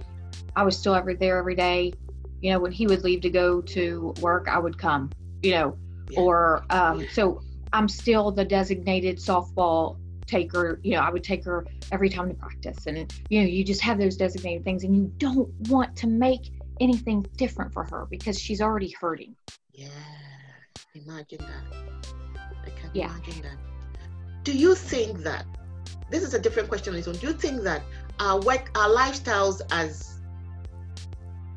I 0.56 0.64
was 0.64 0.78
still 0.78 0.96
every 0.96 1.16
there 1.16 1.38
every 1.38 1.56
day. 1.56 1.94
You 2.42 2.52
know, 2.52 2.60
when 2.60 2.72
he 2.72 2.88
would 2.88 3.04
leave 3.04 3.22
to 3.22 3.30
go 3.30 3.62
to 3.62 4.14
work, 4.20 4.48
I 4.48 4.58
would 4.58 4.78
come 4.78 5.12
you 5.44 5.52
know, 5.52 5.78
yeah. 6.10 6.20
or 6.20 6.66
um, 6.70 7.06
so 7.12 7.42
I'm 7.74 7.88
still 7.88 8.32
the 8.32 8.46
designated 8.46 9.18
softball 9.18 9.98
taker. 10.28 10.80
you 10.84 10.92
know, 10.94 11.00
I 11.02 11.10
would 11.10 11.24
take 11.24 11.44
her 11.46 11.66
every 11.92 12.10
time 12.10 12.30
to 12.30 12.36
practice. 12.36 12.88
And, 12.88 13.14
you 13.30 13.42
know, 13.42 13.48
you 13.48 13.64
just 13.64 13.82
have 13.82 13.98
those 13.98 14.16
designated 14.16 14.64
things 14.64 14.84
and 14.84 14.96
you 14.96 15.12
don't 15.18 15.50
want 15.70 15.96
to 15.98 16.08
make 16.08 16.52
anything 16.80 17.26
different 17.38 17.74
for 17.74 17.84
her 17.84 18.08
because 18.10 18.40
she's 18.40 18.62
already 18.62 18.90
hurting. 19.00 19.36
Yeah, 19.74 19.88
imagine 20.96 21.40
that. 21.40 21.76
I 22.66 22.70
can 22.70 22.92
Yeah. 22.94 23.14
imagine 23.14 23.42
that. 23.44 23.58
Do 24.44 24.58
you 24.58 24.74
think 24.76 25.20
that 25.20 25.46
this 26.10 26.24
is 26.24 26.34
a 26.34 26.40
different 26.40 26.70
question 26.70 26.94
on 26.94 27.00
its 27.00 27.08
own? 27.08 27.16
Do 27.16 27.28
you 27.28 27.34
think 27.34 27.62
that 27.64 27.84
our 28.20 28.40
work, 28.42 28.72
our 28.76 28.90
lifestyles 28.90 29.62
as 29.72 30.20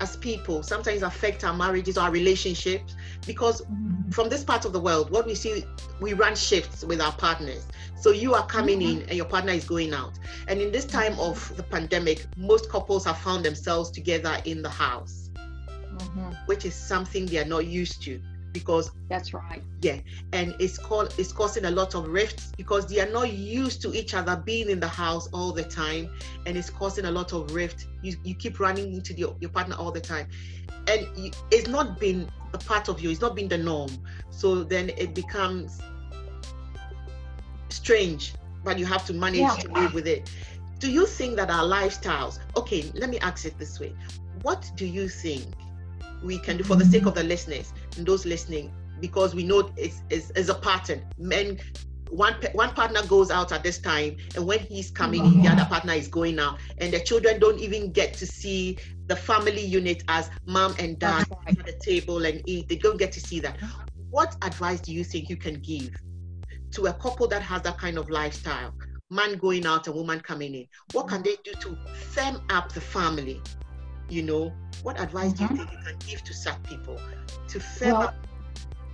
as 0.01 0.17
people 0.17 0.63
sometimes 0.63 1.03
affect 1.03 1.45
our 1.45 1.55
marriages, 1.55 1.97
our 1.97 2.11
relationships? 2.11 2.95
Because 3.27 3.63
from 4.11 4.29
this 4.29 4.45
part 4.45 4.65
of 4.65 4.73
the 4.73 4.81
world, 4.81 5.11
what 5.11 5.27
we 5.27 5.35
see, 5.35 5.65
we 6.01 6.13
run 6.13 6.35
shifts 6.37 6.85
with 6.85 7.01
our 7.01 7.13
partners. 7.13 7.67
So 8.01 8.11
you 8.11 8.35
are 8.35 8.47
coming 8.47 8.83
in 8.83 9.03
and 9.03 9.13
your 9.13 9.27
partner 9.27 9.53
is 9.53 9.65
going 9.65 9.95
out. 9.95 10.13
And 10.49 10.61
in 10.61 10.73
this 10.73 10.85
time 10.85 11.19
of 11.19 11.57
the 11.57 11.63
pandemic, 11.63 12.27
most 12.37 12.69
couples 12.71 13.05
have 13.07 13.19
found 13.19 13.45
themselves 13.45 13.91
together 13.91 14.37
in 14.45 14.63
the 14.63 14.69
house, 14.69 15.31
Mhm. 15.37 16.37
which 16.47 16.65
is 16.65 16.75
something 16.75 17.27
they 17.27 17.39
are 17.39 17.45
not 17.47 17.67
used 17.67 18.03
to 18.03 18.21
because 18.55 18.93
That's 19.11 19.35
right. 19.35 19.63
Yeah. 19.83 19.99
And 20.33 20.55
it's 20.59 20.79
called 20.79 21.13
it's 21.19 21.33
causing 21.33 21.67
a 21.67 21.71
lot 21.71 21.95
of 21.95 22.09
rifts 22.09 22.53
because 22.57 22.87
they 22.87 23.01
are 23.01 23.11
not 23.11 23.31
used 23.31 23.83
to 23.83 23.93
each 23.93 24.15
other 24.15 24.37
being 24.37 24.71
in 24.71 24.81
the 24.81 24.89
house 24.89 25.29
all 25.35 25.53
the 25.53 25.65
time 25.65 26.09
and 26.47 26.57
it's 26.57 26.71
causing 26.71 27.05
a 27.05 27.11
lot 27.11 27.35
of 27.35 27.53
rift 27.55 27.87
you, 28.03 28.17
you 28.25 28.35
keep 28.35 28.61
running 28.61 28.95
into 28.95 29.13
your, 29.13 29.37
your 29.41 29.51
partner 29.51 29.77
all 29.77 29.91
the 29.91 30.01
time 30.01 30.27
and 30.89 31.07
you, 31.19 31.31
it's 31.51 31.69
not 31.69 32.01
been 32.01 32.31
a 32.55 32.59
part 32.59 32.89
of 32.89 33.01
you 33.01 33.11
it's 33.11 33.21
not 33.21 33.35
been 33.35 33.49
the 33.49 33.59
norm 33.59 33.91
so 34.31 34.63
then 34.63 34.91
it 34.97 35.15
becomes 35.15 35.81
strange 37.69 38.35
but 38.63 38.79
you 38.79 38.87
have 38.87 39.05
to 39.05 39.13
manage 39.13 39.41
Yeah. 39.41 39.57
to 39.57 39.73
live 39.73 39.95
with 39.95 40.07
it 40.07 40.31
do 40.79 40.91
you 40.91 41.07
think 41.07 41.37
that 41.37 41.51
our 41.51 41.65
lifestyles 41.65 42.39
okay 42.57 42.91
let 42.95 43.11
me 43.11 43.19
ask 43.19 43.45
it 43.45 43.59
this 43.59 43.81
way 43.81 43.93
what 44.43 44.71
do 44.77 44.87
you 44.87 45.09
think 45.09 45.45
we 46.23 46.39
can 46.39 46.57
do 46.57 46.65
for 46.65 46.77
the 46.77 46.85
sake 46.85 47.07
of 47.07 47.15
the 47.15 47.23
listeners 47.23 47.73
and 47.97 48.07
those 48.07 48.25
listening 48.25 48.73
because 49.01 49.35
we 49.35 49.45
know 49.45 49.71
it's, 49.77 50.03
it's, 50.11 50.31
it's 50.31 50.49
a 50.49 50.55
pattern. 50.55 51.05
Men 51.19 51.59
one 52.11 52.35
one 52.53 52.73
partner 52.75 53.05
goes 53.07 53.31
out 53.31 53.51
at 53.51 53.63
this 53.63 53.79
time 53.79 54.17
and 54.37 54.47
when 54.47 54.59
he's 54.61 54.91
coming 54.91 55.25
in 55.25 55.43
the 55.43 55.49
other 55.49 55.65
partner 55.65 55.95
is 55.95 56.07
going 56.07 56.39
out 56.39 56.59
and 56.79 56.93
the 56.93 57.01
children 57.01 57.41
don't 57.41 57.59
even 57.59 57.91
get 57.91 58.15
to 58.15 58.27
see 58.27 58.79
the 59.07 59.17
family 59.17 59.65
unit 59.65 60.03
as 60.09 60.31
mom 60.47 60.75
and 60.79 60.99
dad 60.99 61.25
right. 61.31 61.59
at 61.59 61.67
the 61.67 61.73
table 61.73 62.25
and 62.25 62.43
eat. 62.47 62.69
They 62.69 62.77
don't 62.77 62.99
get 62.99 63.13
to 63.13 63.21
see 63.21 63.41
that. 63.41 63.57
What 64.11 64.37
advice 64.43 64.81
do 64.81 64.93
you 64.93 65.03
think 65.03 65.29
you 65.29 65.37
can 65.37 65.61
give 65.61 65.91
to 66.73 66.87
a 66.87 66.93
couple 66.95 67.27
that 67.29 67.43
has 67.43 67.63
that 67.63 67.79
kind 67.79 67.99
of 67.99 68.09
lifestyle? 68.11 68.75
Man 69.11 69.37
going 69.37 69.67
out 69.67 69.87
and 69.87 69.97
woman 69.97 70.21
coming 70.21 70.55
in. 70.55 70.67
What 70.93 71.09
can 71.09 71.23
they 71.23 71.37
do 71.45 71.53
to 71.61 71.77
firm 71.95 72.43
up 72.51 72.73
the 72.73 72.81
family 72.81 73.43
you 74.09 74.23
know 74.23 74.53
what 74.83 75.01
advice 75.01 75.33
do 75.33 75.45
Mhm. 75.45 75.51
you 75.51 75.57
think 75.57 75.73
you 75.73 75.79
can 75.79 75.97
give 76.07 76.25
to 76.25 76.35
sad 76.35 76.63
people 76.65 76.99
to 77.49 77.61
firm 77.61 77.93
Well, 77.93 78.03
up 78.03 78.15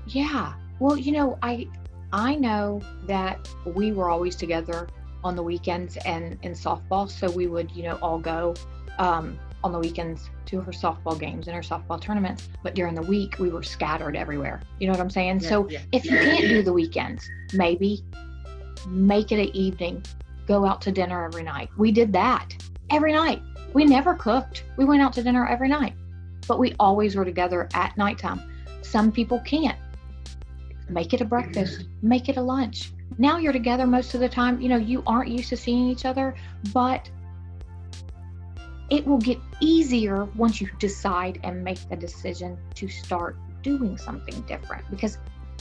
Yeah. 0.06 0.54
Well, 0.78 0.96
you 0.96 1.12
know, 1.12 1.38
I 1.42 1.68
I 2.12 2.34
know 2.34 2.80
that 3.06 3.48
we 3.64 3.92
were 3.92 4.08
always 4.08 4.34
together 4.34 4.88
on 5.22 5.36
the 5.36 5.42
weekends 5.42 5.96
and 5.98 6.38
in 6.42 6.52
softball, 6.52 7.08
so 7.08 7.30
we 7.30 7.46
would, 7.46 7.70
you 7.70 7.84
know, 7.84 7.98
all 8.02 8.18
go 8.18 8.54
um, 8.98 9.38
on 9.62 9.70
the 9.72 9.78
weekends 9.78 10.28
to 10.46 10.60
her 10.60 10.72
softball 10.72 11.18
games 11.18 11.46
and 11.46 11.54
her 11.54 11.62
softball 11.62 12.00
tournaments. 12.00 12.48
But 12.62 12.74
during 12.74 12.94
the 12.94 13.02
week, 13.02 13.38
we 13.38 13.50
were 13.50 13.62
scattered 13.62 14.16
everywhere. 14.16 14.60
You 14.80 14.86
know 14.88 14.92
what 14.92 15.00
I'm 15.00 15.10
saying? 15.10 15.40
Yeah, 15.40 15.48
so 15.48 15.68
yeah. 15.68 15.80
if 15.92 16.04
you 16.04 16.16
can't 16.18 16.48
do 16.48 16.62
the 16.62 16.72
weekends, 16.72 17.30
maybe 17.52 18.02
make 18.88 19.30
it 19.30 19.38
an 19.38 19.54
evening. 19.54 20.02
Go 20.46 20.64
out 20.66 20.80
to 20.82 20.90
dinner 20.90 21.24
every 21.24 21.42
night. 21.44 21.68
We 21.78 21.92
did 21.92 22.12
that 22.14 22.48
every 22.90 23.12
night. 23.12 23.40
We 23.72 23.84
never 23.84 24.14
cooked. 24.14 24.64
We 24.76 24.84
went 24.84 25.02
out 25.02 25.12
to 25.14 25.22
dinner 25.22 25.46
every 25.46 25.68
night, 25.68 25.94
but 26.48 26.58
we 26.58 26.74
always 26.80 27.14
were 27.16 27.24
together 27.24 27.68
at 27.74 27.96
nighttime. 27.96 28.42
Some 28.82 29.12
people 29.12 29.40
can't. 29.40 29.78
Make 30.88 31.12
it 31.14 31.20
a 31.20 31.24
breakfast, 31.24 31.84
make 32.02 32.28
it 32.28 32.36
a 32.36 32.42
lunch. 32.42 32.90
Now 33.18 33.38
you're 33.38 33.52
together 33.52 33.86
most 33.86 34.14
of 34.14 34.20
the 34.20 34.28
time. 34.28 34.60
You 34.60 34.68
know, 34.68 34.76
you 34.76 35.02
aren't 35.06 35.30
used 35.30 35.50
to 35.50 35.56
seeing 35.56 35.88
each 35.88 36.04
other, 36.04 36.34
but 36.72 37.08
it 38.90 39.06
will 39.06 39.18
get 39.18 39.38
easier 39.60 40.24
once 40.34 40.60
you 40.60 40.68
decide 40.78 41.38
and 41.44 41.62
make 41.62 41.88
the 41.88 41.96
decision 41.96 42.58
to 42.74 42.88
start 42.88 43.36
doing 43.62 43.96
something 43.96 44.40
different 44.42 44.88
because 44.90 45.18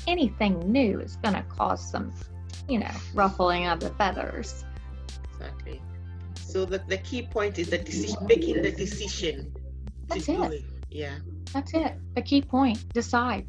anything 0.08 0.72
new 0.72 1.00
is 1.00 1.18
going 1.18 1.36
to 1.36 1.44
cause 1.44 1.92
some, 1.92 2.12
you 2.68 2.80
know, 2.80 2.92
ruffling 3.14 3.68
of 3.68 3.80
the 3.80 3.92
feathers. 3.92 4.66
Exactly. 5.34 5.80
So 6.50 6.66
the, 6.66 6.80
the 6.88 6.98
key 6.98 7.22
point 7.22 7.60
is 7.60 7.70
the 7.70 7.78
decision, 7.78 8.26
making 8.28 8.64
the 8.64 8.72
decision 8.72 9.54
That's 10.08 10.26
to 10.26 10.34
do 10.34 10.44
it. 10.46 10.54
it. 10.54 10.64
Yeah. 10.90 11.16
That's 11.54 11.76
it. 11.76 11.94
The 12.16 12.24
key 12.24 12.42
point. 12.42 12.92
Decide. 12.92 13.46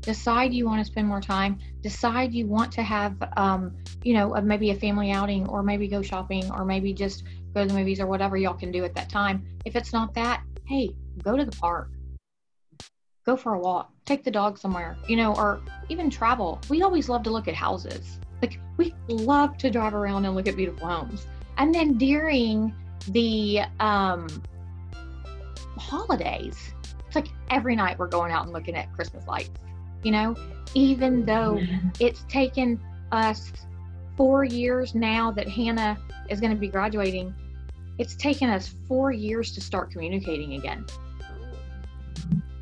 Decide 0.00 0.52
you 0.52 0.66
want 0.66 0.84
to 0.84 0.84
spend 0.84 1.06
more 1.06 1.20
time. 1.20 1.60
Decide 1.80 2.34
you 2.34 2.48
want 2.48 2.72
to 2.72 2.82
have, 2.82 3.14
um, 3.36 3.76
you 4.02 4.14
know, 4.14 4.34
a, 4.34 4.42
maybe 4.42 4.70
a 4.70 4.74
family 4.74 5.12
outing, 5.12 5.46
or 5.48 5.62
maybe 5.62 5.86
go 5.86 6.02
shopping, 6.02 6.50
or 6.50 6.64
maybe 6.64 6.92
just 6.92 7.22
go 7.54 7.62
to 7.62 7.68
the 7.68 7.74
movies, 7.74 8.00
or 8.00 8.08
whatever 8.08 8.36
y'all 8.36 8.54
can 8.54 8.72
do 8.72 8.84
at 8.84 8.96
that 8.96 9.08
time. 9.08 9.46
If 9.64 9.76
it's 9.76 9.92
not 9.92 10.12
that, 10.14 10.42
hey, 10.64 10.90
go 11.22 11.36
to 11.36 11.44
the 11.44 11.56
park. 11.56 11.90
Go 13.24 13.36
for 13.36 13.54
a 13.54 13.60
walk. 13.60 13.92
Take 14.06 14.24
the 14.24 14.30
dog 14.32 14.58
somewhere, 14.58 14.96
you 15.06 15.14
know, 15.14 15.36
or 15.36 15.60
even 15.88 16.10
travel. 16.10 16.60
We 16.68 16.82
always 16.82 17.08
love 17.08 17.22
to 17.24 17.30
look 17.30 17.46
at 17.46 17.54
houses. 17.54 18.18
Like 18.42 18.58
we 18.76 18.92
love 19.06 19.56
to 19.58 19.70
drive 19.70 19.94
around 19.94 20.24
and 20.24 20.34
look 20.34 20.48
at 20.48 20.56
beautiful 20.56 20.88
homes. 20.88 21.26
And 21.60 21.74
then 21.74 21.98
during 21.98 22.74
the 23.08 23.60
um, 23.80 24.26
holidays, 25.76 26.56
it's 27.06 27.14
like 27.14 27.28
every 27.50 27.76
night 27.76 27.98
we're 27.98 28.06
going 28.06 28.32
out 28.32 28.44
and 28.44 28.52
looking 28.54 28.74
at 28.74 28.90
Christmas 28.94 29.26
lights, 29.26 29.50
you 30.02 30.10
know, 30.10 30.34
even 30.72 31.26
though 31.26 31.60
it's 32.00 32.24
taken 32.30 32.80
us 33.12 33.52
four 34.16 34.42
years 34.42 34.94
now 34.94 35.30
that 35.32 35.46
Hannah 35.46 35.98
is 36.30 36.40
going 36.40 36.50
to 36.50 36.58
be 36.58 36.68
graduating. 36.68 37.34
It's 37.98 38.16
taken 38.16 38.48
us 38.48 38.74
four 38.88 39.12
years 39.12 39.52
to 39.52 39.60
start 39.60 39.90
communicating 39.90 40.54
again. 40.54 40.86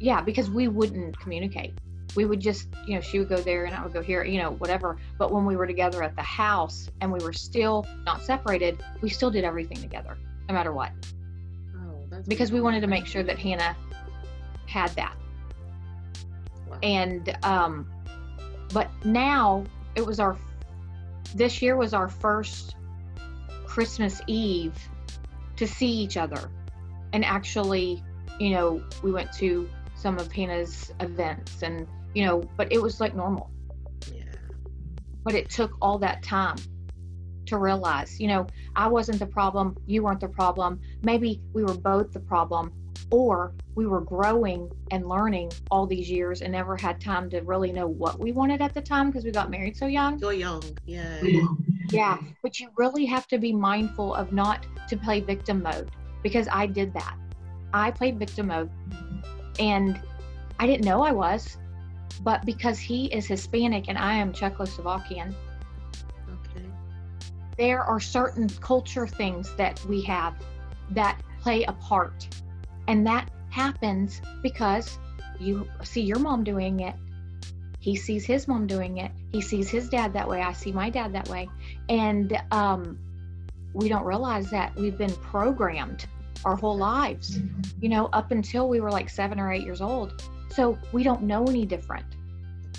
Yeah, 0.01 0.23
because 0.23 0.51
we 0.51 0.67
wouldn't 0.67 1.17
communicate. 1.21 1.79
We 2.17 2.25
would 2.25 2.41
just, 2.41 2.69
you 2.87 2.95
know, 2.95 3.01
she 3.01 3.19
would 3.19 3.29
go 3.29 3.37
there 3.37 3.65
and 3.65 3.75
I 3.75 3.83
would 3.83 3.93
go 3.93 4.03
here, 4.03 4.25
you 4.25 4.41
know, 4.41 4.53
whatever. 4.53 4.99
But 5.19 5.33
when 5.33 5.45
we 5.45 5.57
were 5.57 5.67
together 5.67 6.03
at 6.03 6.17
the 6.17 6.23
house 6.23 6.89
and 7.01 7.13
we 7.13 7.19
were 7.21 7.33
still 7.33 7.87
not 8.05 8.23
separated, 8.23 8.83
we 9.01 9.11
still 9.11 9.31
did 9.31 9.45
everything 9.45 9.79
together, 9.79 10.17
no 10.49 10.55
matter 10.55 10.73
what 10.73 10.93
Oh, 11.77 12.05
that's 12.11 12.27
because 12.27 12.51
we 12.51 12.61
wanted 12.61 12.81
to 12.81 12.87
make 12.87 13.07
sure 13.07 13.23
that 13.23 13.39
Hannah 13.39 13.77
had 14.67 14.91
that. 14.91 15.17
Wow. 16.69 16.79
And 16.83 17.37
um 17.43 17.91
but 18.73 18.91
now 19.05 19.65
it 19.95 20.05
was 20.05 20.21
our 20.21 20.37
this 21.35 21.61
year 21.61 21.77
was 21.77 21.95
our 21.95 22.09
first 22.09 22.77
Christmas 23.67 24.21
Eve 24.27 24.75
to 25.57 25.67
see 25.67 25.91
each 25.91 26.17
other. 26.17 26.51
And 27.13 27.25
actually, 27.25 28.03
you 28.39 28.51
know, 28.51 28.83
we 29.03 29.13
went 29.13 29.33
to 29.35 29.69
some 29.95 30.19
of 30.19 30.31
Hannah's 30.31 30.93
events 31.01 31.63
and 31.63 31.87
you 32.19 32.27
know, 32.27 32.43
but 32.57 32.73
it 32.73 32.83
was 32.83 32.99
like 32.99 33.15
normal. 33.15 33.49
Yeah. 34.13 34.25
But 35.23 35.35
it 35.35 35.49
took 35.49 35.77
all 35.81 35.99
that 36.01 36.21
time 36.25 36.57
to 37.47 37.59
realize, 37.59 38.19
you 38.19 38.27
know, 38.27 38.45
I 38.75 38.89
wasn't 38.89 39.21
the 39.21 39.27
problem, 39.27 39.77
you 39.87 40.03
weren't 40.03 40.19
the 40.19 40.29
problem. 40.29 40.81
Maybe 41.03 41.41
we 41.53 41.63
were 41.63 41.77
both 41.77 42.13
the 42.13 42.19
problem, 42.19 42.73
or 43.13 43.55
we 43.77 43.87
were 43.87 44.01
growing 44.01 44.69
and 44.91 45.07
learning 45.07 45.53
all 45.71 45.87
these 45.87 46.11
years 46.11 46.43
and 46.43 46.51
never 46.51 46.77
had 46.77 47.01
time 47.01 47.31
to 47.31 47.41
really 47.43 47.71
know 47.71 47.87
what 47.87 48.19
we 48.19 48.33
wanted 48.33 48.61
at 48.61 48.75
the 48.75 48.83
time 48.83 49.11
because 49.11 49.25
we 49.25 49.31
got 49.31 49.49
married 49.49 49.77
so 49.77 49.87
young. 49.87 50.19
So 50.19 50.31
young. 50.31 50.65
Yeah. 50.87 51.21
Yeah, 51.91 52.19
but 52.43 52.59
you 52.59 52.69
really 52.77 53.07
have 53.07 53.29
to 53.29 53.39
be 53.39 53.53
mindful 53.53 54.13
of 54.13 54.33
not 54.33 54.67
to 54.89 54.97
play 54.97 55.21
victim 55.21 55.63
mode 55.63 55.93
because 56.25 56.49
I 56.51 56.67
did 56.67 56.93
that. 56.95 57.17
I 57.73 57.93
played 57.93 58.19
victim 58.19 58.49
mode 58.49 58.71
and 59.61 60.01
I 60.59 60.67
didn't 60.67 60.85
know 60.85 61.03
I 61.03 61.13
was, 61.13 61.59
but 62.23 62.45
because 62.45 62.79
he 62.79 63.07
is 63.07 63.27
Hispanic 63.27 63.89
and 63.89 63.99
I 63.99 64.15
am 64.15 64.33
Czechoslovakian, 64.33 65.35
Okay. 66.29 66.67
there 67.57 67.83
are 67.83 68.01
certain 68.01 68.49
culture 68.61 69.07
things 69.07 69.55
that 69.57 69.83
we 69.87 70.03
have 70.03 70.35
that 70.91 71.21
play 71.41 71.65
a 71.65 71.73
part. 71.73 72.29
And 72.87 73.07
that 73.07 73.31
happens 73.51 74.21
because 74.43 74.99
you 75.39 75.69
see 75.83 76.03
your 76.03 76.19
mom 76.19 76.45
doing 76.45 76.81
it. 76.81 76.95
He 77.81 77.95
sees 77.97 78.25
his 78.25 78.49
mom 78.49 78.67
doing 78.67 78.99
it. 78.99 79.13
He 79.31 79.41
sees 79.41 79.71
his 79.71 79.89
dad 79.89 80.13
that 80.15 80.29
way. 80.29 80.43
I 80.43 80.53
see 80.53 80.73
my 80.73 80.91
dad 80.91 81.13
that 81.13 81.29
way. 81.29 81.49
And 81.89 82.37
um, 82.51 82.99
we 83.73 83.89
don't 83.89 84.05
realize 84.05 84.51
that 84.51 84.75
we've 84.75 84.99
been 84.99 85.15
programmed 85.17 86.07
our 86.45 86.57
whole 86.57 86.77
lives, 86.77 87.41
you 87.81 87.89
know, 87.89 88.07
up 88.13 88.31
until 88.31 88.69
we 88.69 88.81
were 88.81 88.91
like 88.91 89.09
seven 89.09 89.39
or 89.39 89.53
eight 89.53 89.65
years 89.65 89.81
old. 89.81 90.23
So 90.51 90.79
we 90.93 91.03
don't 91.03 91.23
know 91.23 91.45
any 91.45 91.67
different. 91.67 92.07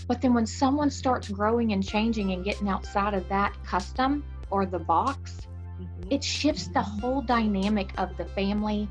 But 0.07 0.21
then 0.21 0.33
when 0.33 0.45
someone 0.45 0.89
starts 0.89 1.29
growing 1.29 1.73
and 1.73 1.85
changing 1.85 2.31
and 2.31 2.43
getting 2.43 2.67
outside 2.67 3.13
of 3.13 3.27
that 3.29 3.53
custom, 3.63 4.23
or 4.51 4.65
the 4.65 4.79
box, 4.79 5.47
Mhm. 5.79 6.11
it 6.11 6.23
shifts 6.23 6.67
the 6.67 6.81
whole 6.81 7.21
dynamic 7.21 7.93
of 7.97 8.15
the 8.17 8.25
family 8.25 8.87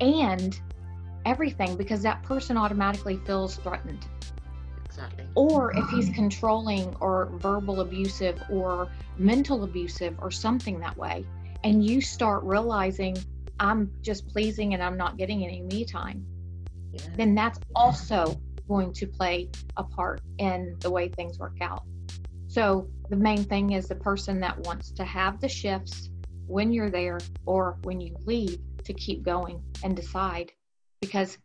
and 0.00 0.60
everything 1.26 1.76
because 1.76 2.02
that 2.02 2.22
person 2.22 2.56
automatically 2.56 3.16
feels 3.26 3.56
threatened. 3.56 4.06
Exactly. 4.86 5.24
Or 5.34 5.72
if 5.76 5.88
he's 5.90 6.10
controlling 6.10 6.94
or 7.00 7.30
verbal 7.34 7.80
abusive 7.80 8.42
or 8.50 8.88
mental 9.18 9.64
abusive 9.64 10.16
or 10.18 10.30
something 10.30 10.80
that 10.80 10.96
way, 10.96 11.26
and 11.64 11.84
you 11.84 12.00
start 12.00 12.42
realizing 12.44 13.16
I'm 13.58 13.92
just 14.00 14.26
pleasing 14.28 14.72
and 14.74 14.82
I'm 14.82 14.96
not 14.96 15.18
getting 15.18 15.44
any 15.44 15.60
me 15.62 15.84
time. 15.84 16.24
Then 17.16 17.34
that's 17.34 17.58
also 17.74 18.40
going 18.68 18.92
to 18.92 19.06
play 19.06 19.48
a 19.76 19.82
part 19.82 20.20
in 20.38 20.76
the 20.80 20.90
way 20.90 21.08
things 21.08 21.38
work 21.38 21.56
out. 21.60 21.82
So 22.46 22.88
the 23.08 23.16
main 23.16 23.44
thing 23.44 23.72
is 23.72 23.88
the 23.88 23.94
person 23.94 24.40
that 24.40 24.58
wants 24.60 24.90
to 24.92 25.04
have 25.04 25.40
the 25.40 25.48
shifts 25.48 26.10
when 26.46 26.72
you're 26.72 26.90
there 26.90 27.18
or 27.46 27.78
when 27.82 28.00
you 28.00 28.16
leave 28.24 28.58
to 28.84 28.92
keep 28.92 29.22
going 29.22 29.62
and 29.84 29.94
decide 29.94 30.52
because 31.00 31.38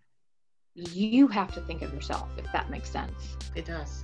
you 0.74 1.28
have 1.28 1.54
to 1.54 1.62
think 1.62 1.82
of 1.82 1.94
yourself 1.94 2.28
if 2.38 2.52
that 2.52 2.70
makes 2.70 2.90
sense. 2.90 3.38
It 3.56 3.66
does. 3.66 4.04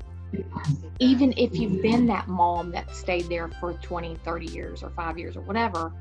Even 1.00 1.34
if 1.38 1.56
you've 1.60 1.82
been 1.82 2.06
that 2.06 2.28
mom 2.28 2.72
that 2.72 2.96
stayed 2.96 3.26
there 3.26 3.50
for 3.60 3.74
20, 3.74 4.16
30 4.16 4.46
years 4.48 4.84
or 4.84 4.90
5 4.92 5.18
years 5.18 5.36
or 5.36 5.42
whatever, 5.42 5.92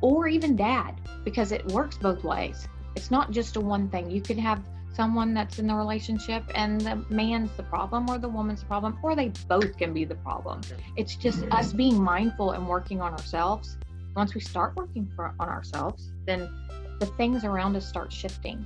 or 0.00 0.26
even 0.26 0.56
dad 0.56 1.00
because 1.24 1.52
it 1.52 1.64
works 1.66 1.96
both 1.96 2.24
ways. 2.24 2.66
It's 2.96 3.10
not 3.10 3.30
just 3.30 3.56
a 3.56 3.60
one 3.60 3.88
thing. 3.88 4.10
You 4.10 4.20
could 4.20 4.38
have 4.38 4.62
someone 4.94 5.32
that's 5.32 5.58
in 5.58 5.66
the 5.66 5.74
relationship 5.74 6.42
and 6.54 6.80
the 6.80 6.96
man's 7.10 7.50
the 7.56 7.62
problem 7.62 8.10
or 8.10 8.18
the 8.18 8.28
woman's 8.28 8.60
the 8.60 8.66
problem 8.66 8.98
or 9.02 9.14
they 9.14 9.32
both 9.48 9.76
can 9.76 9.92
be 9.92 10.04
the 10.04 10.16
problem. 10.16 10.60
It's 10.96 11.14
just 11.16 11.44
us 11.50 11.72
being 11.72 12.02
mindful 12.02 12.52
and 12.52 12.66
working 12.66 13.00
on 13.00 13.12
ourselves. 13.12 13.76
Once 14.16 14.34
we 14.34 14.40
start 14.40 14.74
working 14.76 15.10
for, 15.14 15.32
on 15.38 15.48
ourselves, 15.48 16.10
then 16.26 16.50
the 16.98 17.06
things 17.06 17.44
around 17.44 17.76
us 17.76 17.88
start 17.88 18.12
shifting 18.12 18.64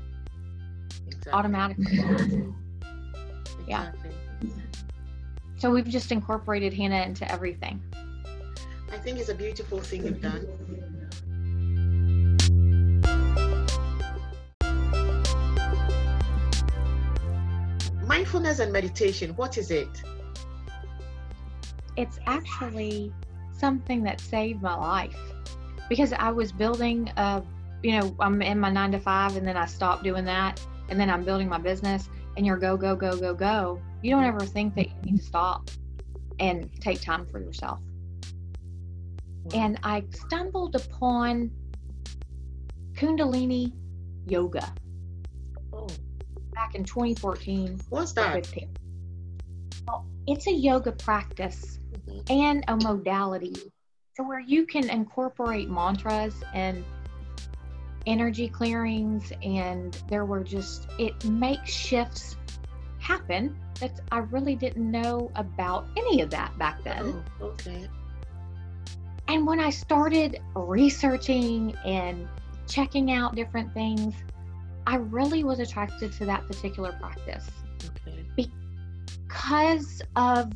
Exactly. 1.06 1.32
automatically. 1.32 2.54
yeah. 3.68 3.92
So 5.56 5.70
we've 5.70 5.88
just 5.88 6.10
incorporated 6.10 6.74
Hannah 6.74 7.02
into 7.02 7.30
everything. 7.30 7.80
I 8.92 8.96
think 8.98 9.18
it's 9.18 9.28
a 9.28 9.34
beautiful 9.34 9.80
thing 9.80 10.04
you've 10.04 10.20
done. 10.20 10.46
Mindfulness 18.14 18.60
and 18.60 18.72
meditation, 18.72 19.34
what 19.34 19.58
is 19.58 19.72
it? 19.72 19.88
It's 21.96 22.20
actually 22.28 23.12
something 23.50 24.04
that 24.04 24.20
saved 24.20 24.62
my 24.62 24.76
life 24.76 25.18
because 25.88 26.12
I 26.12 26.30
was 26.30 26.52
building 26.52 27.10
a, 27.16 27.42
you 27.82 27.98
know, 27.98 28.14
I'm 28.20 28.40
in 28.40 28.60
my 28.60 28.70
nine 28.70 28.92
to 28.92 29.00
five 29.00 29.36
and 29.36 29.44
then 29.44 29.56
I 29.56 29.66
stopped 29.66 30.04
doing 30.04 30.24
that 30.26 30.64
and 30.88 31.00
then 31.00 31.10
I'm 31.10 31.24
building 31.24 31.48
my 31.48 31.58
business 31.58 32.08
and 32.36 32.46
you're 32.46 32.56
go, 32.56 32.76
go, 32.76 32.94
go, 32.94 33.18
go, 33.18 33.34
go. 33.34 33.82
You 34.00 34.12
don't 34.12 34.22
ever 34.22 34.46
think 34.46 34.76
that 34.76 34.86
you 34.90 34.94
need 35.02 35.18
to 35.18 35.24
stop 35.24 35.68
and 36.38 36.70
take 36.80 37.00
time 37.00 37.26
for 37.32 37.40
yourself. 37.40 37.80
And 39.52 39.76
I 39.82 40.04
stumbled 40.12 40.76
upon 40.76 41.50
Kundalini 42.92 43.72
yoga 44.28 44.72
back 46.74 46.78
in 46.78 46.84
2014 46.84 47.80
what's 47.90 48.12
that? 48.12 48.46
Well, 49.86 50.06
it's 50.26 50.46
a 50.46 50.52
yoga 50.52 50.92
practice 50.92 51.78
Mhm. 51.92 52.30
and 52.30 52.64
a 52.68 52.76
modality 52.76 53.54
to 54.16 54.22
where 54.22 54.40
you 54.40 54.66
can 54.66 54.88
incorporate 54.90 55.68
mantras 55.68 56.34
and 56.52 56.84
energy 58.06 58.48
clearings 58.48 59.32
and 59.42 59.94
there 60.08 60.24
were 60.24 60.44
just 60.44 60.88
it 60.98 61.24
makes 61.24 61.72
shifts 61.72 62.36
happen 62.98 63.56
that 63.80 64.00
I 64.12 64.18
really 64.18 64.54
didn't 64.56 64.90
know 64.90 65.30
about 65.34 65.86
any 65.96 66.20
of 66.20 66.30
that 66.30 66.56
back 66.58 66.82
then. 66.84 67.22
Oh, 67.40 67.46
okay. 67.46 67.88
And 69.26 69.46
when 69.46 69.58
I 69.58 69.70
started 69.70 70.40
researching 70.54 71.74
and 71.84 72.28
checking 72.68 73.10
out 73.10 73.34
different 73.34 73.72
things, 73.72 74.14
I 74.86 74.96
really 74.96 75.44
was 75.44 75.60
attracted 75.60 76.12
to 76.12 76.26
that 76.26 76.46
particular 76.46 76.92
practice 76.92 77.48
Okay. 78.06 78.24
because 78.36 80.02
of 80.16 80.52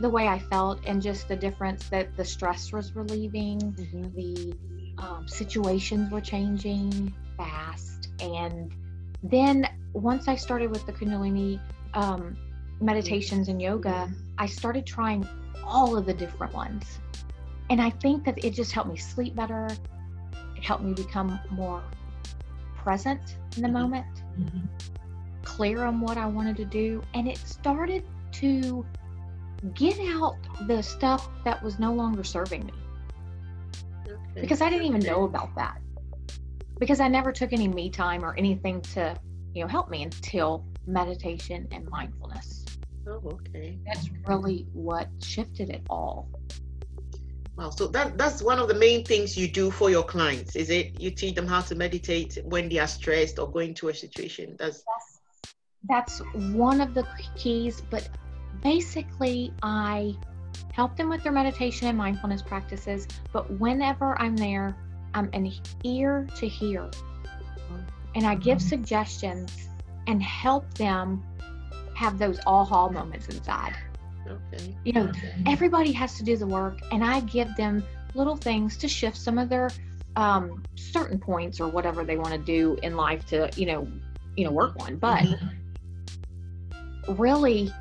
the 0.00 0.08
way 0.08 0.26
I 0.26 0.38
felt 0.38 0.80
and 0.86 1.00
just 1.00 1.28
the 1.28 1.36
difference 1.36 1.88
that 1.88 2.16
the 2.16 2.24
stress 2.24 2.72
was 2.72 2.94
relieving, 2.94 3.60
Mhm. 3.60 4.14
the 4.14 4.54
um, 4.98 5.26
situations 5.26 6.10
were 6.10 6.20
changing 6.20 7.12
fast. 7.36 8.10
And 8.20 8.72
then 9.22 9.68
once 9.92 10.28
I 10.28 10.36
started 10.36 10.70
with 10.70 10.86
the 10.86 10.92
Kundalini 10.92 11.60
um, 11.94 12.36
meditations 12.80 13.48
and 13.48 13.60
yoga, 13.60 14.08
I 14.38 14.46
started 14.46 14.86
trying 14.86 15.26
all 15.64 15.96
of 15.96 16.06
the 16.06 16.14
different 16.14 16.52
ones. 16.54 17.00
And 17.70 17.80
I 17.80 17.90
think 17.90 18.24
that 18.24 18.44
it 18.44 18.50
just 18.50 18.72
helped 18.72 18.90
me 18.90 18.96
sleep 18.96 19.34
better. 19.34 19.68
It 20.56 20.64
helped 20.64 20.84
me 20.84 20.92
become 20.92 21.40
more 21.50 21.82
present 22.84 23.38
in 23.56 23.62
the 23.62 23.68
Mhm. 23.68 23.72
moment, 23.72 24.06
clear 25.42 25.84
on 25.84 26.00
what 26.00 26.18
I 26.18 26.26
wanted 26.26 26.56
to 26.58 26.64
do. 26.66 27.02
And 27.14 27.26
it 27.26 27.38
started 27.38 28.04
to 28.32 28.86
get 29.74 29.98
out 30.00 30.36
the 30.66 30.82
stuff 30.82 31.28
that 31.44 31.62
was 31.62 31.78
no 31.78 31.92
longer 31.94 32.22
serving 32.22 32.66
me 32.66 32.72
Okay. 34.06 34.40
because 34.40 34.60
I 34.60 34.68
didn't 34.68 34.86
even 34.86 35.00
know 35.00 35.24
about 35.24 35.54
that. 35.56 35.80
Because 36.78 37.00
I 37.00 37.08
never 37.08 37.32
took 37.32 37.52
any 37.52 37.68
me 37.68 37.88
time 37.88 38.24
or 38.24 38.36
anything 38.36 38.82
to, 38.82 39.16
you 39.54 39.62
know, 39.62 39.68
help 39.68 39.88
me 39.88 40.02
until 40.02 40.66
meditation 40.86 41.66
and 41.70 41.88
mindfulness. 41.88 42.64
Oh, 43.06 43.20
okay. 43.24 43.78
That's 43.86 44.10
really 44.26 44.66
what 44.72 45.08
shifted 45.22 45.70
it 45.70 45.82
all. 45.88 46.28
Wow. 47.56 47.70
So 47.70 47.86
that 47.88 48.18
that's 48.18 48.42
one 48.42 48.58
of 48.58 48.68
the 48.68 48.74
main 48.74 49.04
things 49.04 49.38
you 49.38 49.46
do 49.46 49.70
for 49.70 49.90
your 49.90 50.02
clients, 50.02 50.56
is 50.56 50.70
it? 50.70 51.00
You 51.00 51.10
teach 51.10 51.34
them 51.34 51.46
how 51.46 51.60
to 51.62 51.74
meditate 51.74 52.38
when 52.44 52.68
they 52.68 52.78
are 52.78 52.86
stressed 52.86 53.38
or 53.38 53.50
going 53.50 53.74
through 53.74 53.90
a 53.90 53.94
situation. 53.94 54.56
That's 54.58 54.82
That's 55.88 56.18
one 56.34 56.80
of 56.80 56.94
the 56.94 57.06
keys, 57.36 57.80
but 57.90 58.08
basically, 58.62 59.52
I 59.62 60.16
help 60.72 60.96
them 60.96 61.08
with 61.08 61.22
their 61.22 61.32
meditation 61.32 61.86
and 61.86 61.96
mindfulness 61.96 62.42
practices. 62.42 63.06
But 63.32 63.48
whenever 63.60 64.20
I'm 64.20 64.36
there, 64.36 64.76
I'm 65.14 65.30
an 65.32 65.52
ear 65.84 66.26
to 66.36 66.48
hear. 66.48 66.90
And 68.16 68.26
I 68.26 68.34
give 68.34 68.58
mm-hmm. 68.58 68.68
suggestions 68.68 69.68
and 70.06 70.22
help 70.22 70.72
them 70.74 71.22
have 71.94 72.18
those 72.18 72.40
aha 72.46 72.88
moments 72.88 73.28
inside. 73.28 73.76
Okay. 74.26 74.74
You 74.84 74.92
know, 74.92 75.12
everybody 75.46 75.92
has 75.92 76.14
to 76.16 76.22
do 76.22 76.36
the 76.36 76.46
work 76.46 76.78
and 76.92 77.04
i 77.04 77.20
give 77.20 77.54
them 77.56 77.82
little 78.14 78.36
things 78.36 78.76
to 78.78 78.88
shift 78.88 79.16
some 79.16 79.38
of 79.38 79.48
their 79.48 79.70
um, 80.16 80.62
certain 80.76 81.18
points 81.18 81.60
or 81.60 81.68
whatever 81.68 82.04
they 82.04 82.16
want 82.16 82.32
to 82.32 82.38
do 82.38 82.78
in 82.82 82.96
life 82.96 83.26
to 83.26 83.50
you 83.56 83.66
know 83.66 83.88
you 84.36 84.44
know 84.44 84.52
work 84.52 84.74
on 84.80 84.96
but 84.96 85.26
really 87.08 87.72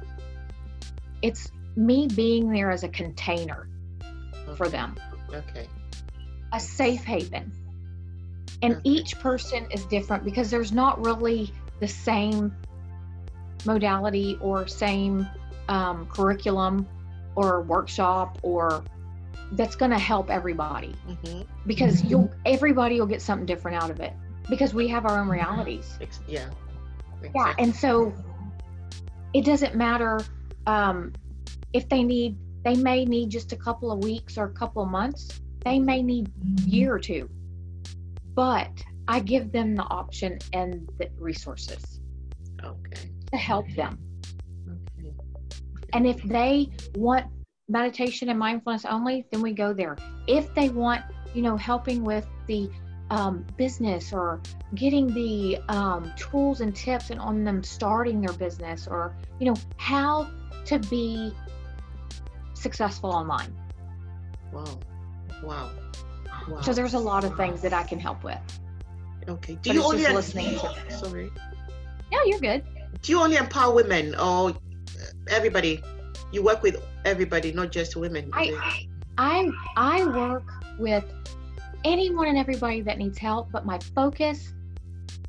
it's 1.22 1.52
me 1.76 2.08
being 2.16 2.52
there 2.52 2.72
as 2.72 2.84
a 2.84 2.90
container 2.90 3.68
for 4.58 4.68
them 4.68 4.96
Okay. 5.34 5.68
a 6.52 6.60
safe 6.60 7.04
haven 7.04 7.52
and 8.62 8.76
Okay. 8.76 8.82
each 8.84 9.20
person 9.20 9.68
is 9.72 9.86
different 9.86 10.24
because 10.26 10.50
there's 10.50 10.72
not 10.72 11.04
really 11.04 11.54
the 11.80 11.88
same 11.88 12.56
modality 13.66 14.38
or 14.42 14.68
same 14.68 15.28
um, 15.70 16.06
curriculum 16.08 16.88
or 17.36 17.62
workshop 17.62 18.38
or 18.44 18.84
that's 19.54 19.76
going 19.76 19.92
to 19.92 20.00
help 20.00 20.30
everybody 20.30 20.94
hmm 21.24 21.42
because 21.66 22.04
you'll 22.04 22.30
everybody 22.46 23.00
will 23.00 23.08
get 23.08 23.22
something 23.22 23.46
different 23.46 23.82
out 23.82 23.90
of 23.90 24.00
it 24.02 24.14
because 24.50 24.74
we 24.74 24.88
have 24.88 25.06
our 25.06 25.18
own 25.20 25.30
realities 25.30 25.98
Yeah. 26.28 26.46
yeah 26.48 26.50
Exactly. 27.24 27.64
and 27.64 27.74
so 27.76 28.14
it 29.34 29.46
doesn't 29.46 29.74
matter 29.76 30.20
um, 30.68 31.14
if 31.72 31.88
they 31.90 32.04
need 32.04 32.38
they 32.64 32.76
may 32.76 33.06
need 33.06 33.30
just 33.30 33.54
a 33.54 33.56
couple 33.56 33.92
of 33.92 34.04
weeks 34.04 34.38
or 34.38 34.46
a 34.46 34.52
couple 34.54 34.84
of 34.84 34.90
months 34.90 35.30
they 35.64 35.80
may 35.80 36.02
need 36.02 36.28
a 36.28 36.62
year 36.70 36.94
or 36.94 37.00
two 37.00 37.30
but 38.36 38.72
i 39.08 39.20
give 39.20 39.52
them 39.52 39.76
the 39.76 39.84
option 39.84 40.38
and 40.54 40.90
the 41.00 41.10
resources 41.18 42.00
Okay. 42.64 43.10
to 43.32 43.38
help 43.38 43.66
them 43.76 43.94
Okay. 43.94 44.13
And 45.94 46.08
if 46.08 46.22
they 46.24 46.70
want 46.96 47.26
meditation 47.70 48.30
and 48.30 48.38
mindfulness 48.38 48.86
only 48.86 49.26
then 49.32 49.42
we 49.42 49.54
go 49.54 49.74
there 49.74 49.96
if 50.28 50.54
they 50.54 50.70
want 50.70 51.02
you 51.34 51.42
know 51.42 51.56
helping 51.56 52.04
with 52.04 52.28
the 52.48 52.70
um, 53.10 53.46
business 53.58 54.12
or 54.12 54.42
getting 54.76 55.08
the 55.14 55.58
um, 55.70 56.12
tools 56.18 56.62
and 56.62 56.76
tips 56.76 57.10
and 57.10 57.20
on 57.20 57.44
them 57.44 57.64
starting 57.64 58.22
their 58.22 58.36
business 58.36 58.88
or 58.88 59.16
you 59.40 59.46
know 59.46 59.56
how 59.78 60.30
to 60.66 60.80
be 60.80 61.32
successful 62.54 63.12
online 63.12 63.54
Wow. 64.54 64.80
Wow. 65.44 65.72
wow. 66.48 66.62
So 66.62 66.74
there's 66.74 66.94
a 66.94 67.00
lot 67.00 67.24
of 67.24 67.36
things 67.36 67.62
that 67.62 67.74
I 67.74 67.84
can 67.84 68.00
help 68.00 68.24
with. 68.24 68.38
Okay. 69.28 69.56
Do 69.56 69.70
But 69.70 69.76
you 69.76 69.84
only 69.84 70.08
listening 70.08 70.60
to 70.60 70.92
sorry? 70.92 71.32
Yeah, 72.12 72.20
you're 72.26 72.40
good. 72.40 72.64
Do 73.02 73.12
you 73.12 73.20
only 73.22 73.38
empower 73.38 73.74
women 73.74 74.16
or 74.16 74.56
everybody? 75.28 75.82
You 76.32 76.44
work 76.44 76.62
with 76.62 76.82
everybody, 77.06 77.52
not 77.52 77.72
just 77.72 77.96
women. 77.96 78.30
I 78.34 78.88
I 79.18 79.50
I 79.76 80.06
work 80.06 80.44
with 80.80 81.06
anyone 81.84 82.28
and 82.28 82.38
everybody 82.38 82.82
that 82.82 82.98
needs 82.98 83.18
help, 83.18 83.52
but 83.52 83.66
my 83.66 83.80
focus 83.96 84.54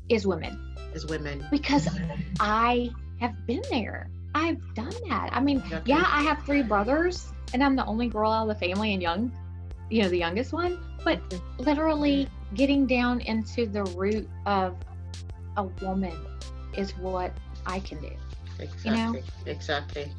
is 0.09 0.25
women 0.25 0.59
as 0.95 1.05
women. 1.05 1.45
because 1.51 1.85
mm-hmm. 1.85 2.21
I 2.39 2.89
have 3.19 3.35
been 3.45 3.61
there. 3.69 4.09
I've 4.33 4.61
done 4.73 4.93
that. 5.09 5.29
I 5.31 5.39
mean, 5.39 5.59
Okay. 5.59 5.81
yeah, 5.85 6.05
I 6.07 6.23
have 6.23 6.43
three 6.43 6.63
brothers 6.63 7.31
and 7.53 7.63
I'm 7.63 7.75
the 7.75 7.85
only 7.85 8.07
girl 8.07 8.31
out 8.31 8.49
of 8.49 8.59
the 8.59 8.67
family 8.67 8.93
and 8.93 9.01
young, 9.01 9.31
you 9.89 10.01
know, 10.01 10.09
the 10.09 10.17
youngest 10.17 10.51
one, 10.53 10.79
but 11.03 11.27
mm-hmm. 11.29 11.63
literally 11.63 12.27
getting 12.53 12.85
down 12.85 13.21
into 13.21 13.65
the 13.65 13.83
root 13.95 14.27
of 14.45 14.75
a 15.57 15.63
woman 15.63 16.17
is 16.75 16.91
what 16.97 17.31
I 17.65 17.79
can 17.79 18.01
do. 18.01 18.11
Exactly. 18.59 19.21
know? 19.21 19.25
Exactly. 19.45 20.11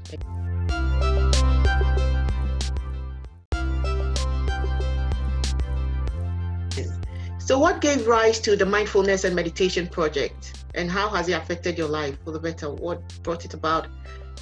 So, 7.39 7.59
what 7.61 7.81
gave 7.81 8.09
rise 8.09 8.41
to 8.41 8.57
the 8.57 8.67
mindfulness 8.67 9.23
and 9.23 9.35
meditation 9.37 9.87
project, 9.87 10.65
and 10.75 10.91
how 10.91 11.09
has 11.11 11.29
it 11.29 11.33
affected 11.35 11.79
your 11.79 11.87
life 11.87 12.19
for 12.25 12.33
the 12.33 12.41
better? 12.41 12.69
What 12.71 13.01
brought 13.23 13.45
it 13.45 13.55
about? 13.55 13.87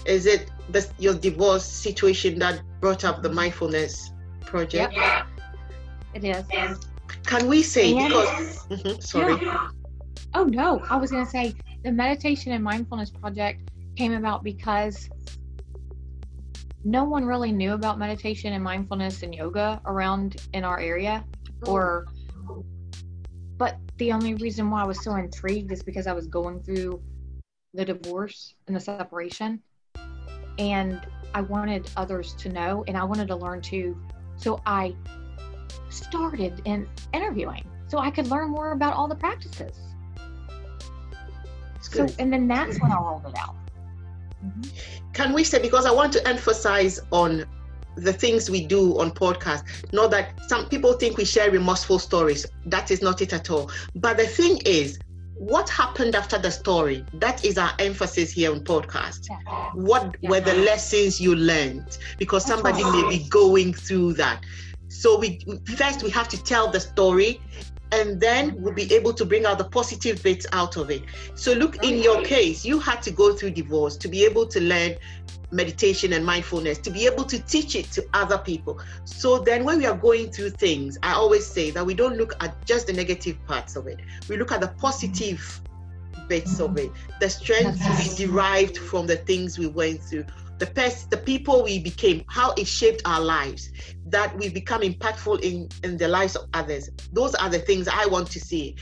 Is 0.07 0.25
it 0.25 0.51
the, 0.71 0.89
your 0.99 1.13
divorce 1.13 1.67
situation 1.67 2.39
that 2.39 2.63
brought 2.81 3.05
up 3.05 3.23
the 3.23 3.31
mindfulness 3.31 4.11
project? 4.41 4.95
Yep. 4.95 5.27
It 6.15 6.25
is. 6.25 6.79
Can 7.27 7.47
we 7.47 7.63
say 7.63 7.95
And- 7.95 8.09
because? 8.09 8.67
Mhm, 8.69 9.03
sorry. 9.03 9.37
Oh 10.33 10.45
no, 10.45 10.81
I 10.89 10.97
was 10.97 11.11
gonna 11.11 11.27
say 11.27 11.55
the 11.85 11.93
meditation 11.93 12.53
and 12.53 12.65
mindfulness 12.65 13.11
project 13.11 13.71
came 13.97 14.13
about 14.13 14.43
because 14.43 15.09
no 16.85 17.05
one 17.05 17.25
really 17.25 17.51
knew 17.51 17.73
about 17.73 17.99
meditation 17.99 18.53
and 18.53 18.63
mindfulness 18.63 19.23
and 19.23 19.35
yoga 19.35 19.81
around 19.87 20.37
in 20.53 20.65
our 20.65 20.79
area 20.79 21.25
oh. 21.67 21.73
or 21.73 22.07
but 23.57 23.79
the 23.99 24.13
only 24.13 24.35
reason 24.35 24.71
why 24.71 24.83
I 24.83 24.87
was 24.87 25.03
so 25.03 25.15
intrigued 25.15 25.73
is 25.73 25.83
because 25.83 26.07
I 26.07 26.13
was 26.13 26.27
going 26.27 26.61
through 26.63 27.01
the 27.73 27.85
divorce 27.85 28.55
and 28.67 28.77
the 28.77 28.81
separation 28.81 29.63
and 30.59 31.01
I 31.35 31.41
wanted 31.41 31.89
others 31.97 32.35
to 32.35 32.49
know 32.49 32.85
and 32.87 32.97
I 32.97 33.05
wanted 33.05 33.29
to 33.29 33.37
learn 33.37 33.61
too. 33.61 33.97
So 34.37 34.61
I 34.67 34.95
started 35.89 36.63
in 36.65 36.89
interviewing 37.13 37.65
so 37.87 37.99
I 37.99 38.11
could 38.11 38.27
learn 38.27 38.51
more 38.51 38.73
about 38.73 38.95
all 38.95 39.07
the 39.07 39.15
practices. 39.15 39.79
So 41.81 42.07
and 42.19 42.33
then 42.33 42.49
that's 42.49 42.81
when 42.81 42.91
I 42.91 42.97
rolled 42.97 43.27
it 43.27 43.39
out 43.39 43.55
Mhm. 44.45 44.71
can 45.15 45.33
we 45.33 45.45
say 45.45 45.59
because 45.61 45.87
i 45.87 45.91
want 45.91 46.13
to 46.13 46.27
emphasize 46.29 47.01
on 47.13 47.45
the 47.97 48.13
things 48.13 48.51
we 48.51 48.67
do 48.67 48.99
on 48.99 49.11
podcast 49.13 49.63
not 49.93 50.11
that 50.11 50.35
some 50.49 50.67
people 50.69 50.93
think 50.95 51.17
we 51.17 51.25
share 51.25 51.51
remorseful 51.51 51.99
stories 51.99 52.45
that 52.67 52.91
is 52.91 53.03
not 53.03 53.23
it 53.23 53.33
at 53.33 53.51
all 53.51 53.71
but 53.97 54.17
the 54.17 54.27
thing 54.27 54.59
is 54.65 54.99
what 55.37 55.69
happened 55.69 56.15
after 56.15 56.39
the 56.39 56.51
story 56.51 57.05
that 57.15 57.45
is 57.45 57.59
our 57.59 57.73
emphasis 57.79 58.33
here 58.33 58.53
on 58.53 58.61
podcast 58.65 59.21
Yeah. 59.31 59.39
what 59.75 60.17
Yeah. 60.21 60.31
were 60.31 60.41
the 60.41 60.55
lessons 60.55 61.21
you 61.21 61.35
learned 61.35 61.99
because 62.19 62.45
somebody 62.45 62.83
may 62.85 63.09
be 63.09 63.29
going 63.29 63.73
through 63.75 64.15
that 64.15 64.43
so 64.89 65.19
we 65.19 65.41
first 65.77 66.03
we 66.03 66.11
have 66.11 66.29
to 66.29 66.43
tell 66.43 66.71
the 66.71 66.81
story 66.81 67.41
and 67.95 68.21
then 68.21 68.61
we'll 68.61 68.75
be 68.75 68.93
able 68.93 69.13
to 69.13 69.25
bring 69.25 69.47
out 69.47 69.59
the 69.59 69.65
positive 69.65 70.23
bits 70.23 70.47
out 70.53 70.77
of 70.77 70.91
it. 70.91 71.03
So 71.35 71.53
look 71.53 71.85
in 71.85 72.03
your 72.03 72.23
case 72.23 72.65
you 72.65 72.79
had 72.79 73.03
to 73.03 73.11
go 73.11 73.35
through 73.35 73.53
divorce 73.53 73.97
to 73.99 74.09
be 74.09 74.25
able 74.25 74.47
to 74.49 74.61
learn 74.61 74.97
meditation 75.53 76.13
and 76.13 76.27
mindfulness 76.27 76.79
to 76.79 76.91
be 76.91 77.07
able 77.07 77.25
to 77.25 77.39
teach 77.39 77.77
it 77.77 77.91
to 77.93 78.05
other 78.13 78.39
people. 78.39 78.81
So 79.05 79.39
then 79.39 79.65
when 79.65 79.79
we 79.79 79.87
are 79.87 79.97
going 79.97 80.33
through 80.33 80.51
things 80.51 80.99
i 81.03 81.13
always 81.13 81.47
say 81.47 81.71
that 81.71 81.85
we 81.87 81.95
don't 81.95 82.17
look 82.17 82.35
at 82.43 82.67
just 82.67 82.89
the 82.89 82.93
negative 82.93 83.37
parts 83.47 83.77
of 83.77 83.87
it. 83.87 84.01
We 84.29 84.37
look 84.37 84.51
at 84.51 84.61
the 84.61 84.69
positive 84.69 85.61
bits 86.29 86.59
of 86.59 86.79
it 86.79 86.91
the 87.21 87.29
strength 87.29 87.79
we 87.99 88.27
derived 88.27 88.79
from 88.79 89.07
the 89.07 89.17
things 89.17 89.59
we 89.59 89.67
went 89.67 90.03
through 90.03 90.25
the 90.59 90.67
pers- 90.67 91.07
the 91.07 91.17
people 91.17 91.63
we 91.65 91.79
became 91.79 92.25
how 92.29 92.53
it 92.53 92.67
shaped 92.67 93.03
our 93.05 93.21
lives 93.21 93.71
that 94.07 94.37
we 94.39 94.49
become 94.49 94.83
impactful 94.83 95.41
in 95.43 95.69
in 95.83 95.97
the 95.97 96.09
lives 96.09 96.37
of 96.37 96.49
others. 96.55 96.91
Those 97.13 97.35
are 97.35 97.51
the 97.51 97.59
things 97.59 97.89
i 97.89 98.07
want 98.07 98.31
to 98.31 98.41
see. 98.41 98.77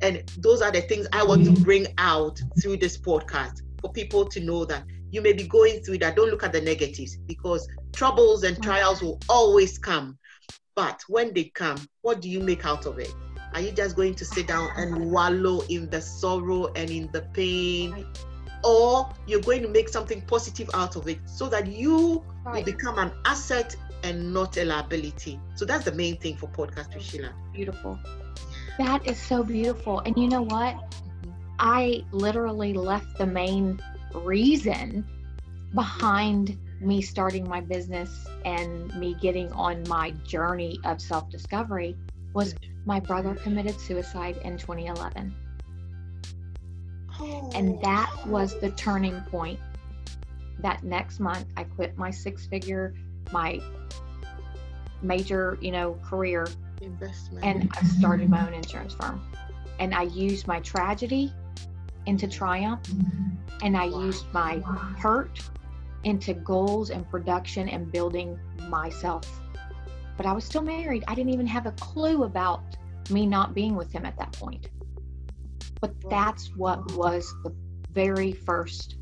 And 0.00 0.22
those 0.38 0.62
are 0.62 0.70
the 0.70 0.82
things 0.82 1.06
i 1.12 1.22
want 1.22 1.44
to 1.44 1.50
mm. 1.50 1.64
bring 1.64 1.86
out 1.98 2.40
through 2.60 2.78
this 2.78 2.96
podcast 2.96 3.62
for 3.80 3.92
people 3.92 4.24
to 4.26 4.40
know 4.40 4.64
that 4.64 4.84
you 5.10 5.22
may 5.22 5.32
be 5.32 5.46
going 5.46 5.80
through 5.80 5.98
that. 5.98 6.16
Don't 6.16 6.30
look 6.30 6.42
at 6.42 6.52
the 6.52 6.60
negatives 6.60 7.16
because 7.16 7.68
troubles 7.94 8.44
and 8.44 8.56
mm. 8.56 8.62
trials 8.62 9.02
will 9.02 9.20
always 9.28 9.78
come. 9.78 10.18
But 10.74 11.02
when 11.08 11.34
they 11.34 11.44
come 11.44 11.78
what 12.02 12.20
do 12.20 12.28
you 12.30 12.40
make 12.40 12.64
out 12.64 12.86
of 12.86 12.98
it? 12.98 13.12
Are 13.54 13.60
you 13.60 13.72
just 13.72 13.96
going 13.96 14.14
to 14.14 14.24
sit 14.24 14.46
down 14.46 14.68
and 14.76 15.10
wallow 15.10 15.62
in 15.68 15.88
the 15.90 16.00
sorrow 16.00 16.66
and 16.74 16.90
in 16.90 17.08
the 17.12 17.22
pain. 17.32 18.06
Or 18.64 19.08
you're 19.26 19.40
going 19.40 19.62
to 19.62 19.68
make 19.68 19.88
something 19.88 20.20
positive 20.22 20.68
out 20.74 20.96
of 20.96 21.08
it 21.08 21.18
so 21.26 21.48
that 21.48 21.66
you 21.66 22.24
will 22.44 22.62
become 22.62 22.98
an 22.98 23.12
asset 23.24 23.74
and 24.02 24.32
not 24.32 24.56
a 24.56 24.64
liability. 24.64 25.40
So 25.54 25.64
that's 25.64 25.84
the 25.84 25.92
main 25.92 26.16
thing 26.16 26.36
for 26.36 26.48
podcast 26.48 26.94
with 26.94 27.04
Sheila. 27.04 27.32
beautiful 27.52 27.98
that 28.78 29.04
is 29.06 29.18
so 29.20 29.42
beautiful 29.42 29.98
and 30.00 30.16
you 30.16 30.28
know 30.28 30.42
what 30.42 30.76
mm-hmm. 30.76 31.30
I 31.58 32.04
literally 32.12 32.72
left 32.72 33.18
the 33.18 33.26
main 33.26 33.80
reason 34.14 35.04
behind 35.74 36.56
me 36.80 37.02
starting 37.02 37.46
my 37.46 37.60
business 37.60 38.26
and 38.44 38.94
me 38.94 39.16
getting 39.20 39.50
on 39.52 39.82
my 39.88 40.12
journey 40.24 40.78
of 40.84 41.00
self 41.00 41.28
discovery 41.28 41.96
was 42.32 42.54
mm-hmm. 42.54 42.72
my 42.86 43.00
brother 43.00 43.34
committed 43.34 43.78
suicide 43.80 44.36
in 44.44 44.56
2011. 44.56 45.34
And 47.54 47.80
that 47.82 48.12
was 48.26 48.58
the 48.60 48.70
turning 48.72 49.20
point. 49.22 49.58
That 50.60 50.82
next 50.82 51.20
month, 51.20 51.46
I 51.56 51.64
quit 51.64 51.96
my 51.96 52.10
six 52.10 52.46
figure, 52.46 52.94
my 53.32 53.60
major, 55.02 55.58
you 55.60 55.70
know, 55.70 55.94
career 56.04 56.46
investment. 56.82 57.44
and 57.44 57.70
I 57.76 57.84
started 57.84 58.28
my 58.28 58.46
own 58.46 58.54
insurance 58.54 58.94
firm. 58.94 59.24
And 59.78 59.94
I 59.94 60.02
used 60.02 60.46
my 60.46 60.60
tragedy 60.60 61.32
into 62.06 62.26
triumph, 62.26 62.80
and 63.62 63.76
I 63.76 63.84
used 63.84 64.24
my 64.32 64.58
hurt 64.58 65.40
into 66.04 66.34
goals 66.34 66.90
and 66.90 67.08
production 67.08 67.68
and 67.68 67.90
building 67.92 68.38
myself. 68.68 69.40
But 70.16 70.26
I 70.26 70.32
was 70.32 70.44
still 70.44 70.62
married. 70.62 71.04
I 71.06 71.14
didn't 71.14 71.32
even 71.32 71.46
have 71.46 71.66
a 71.66 71.72
clue 71.72 72.24
about 72.24 72.62
me 73.10 73.26
not 73.26 73.54
being 73.54 73.76
with 73.76 73.92
him 73.92 74.04
at 74.04 74.16
that 74.18 74.32
point. 74.32 74.68
But 75.80 75.94
that's 76.10 76.50
what 76.56 76.96
was 76.96 77.32
the 77.44 77.52
very 77.92 78.32
first 78.32 78.96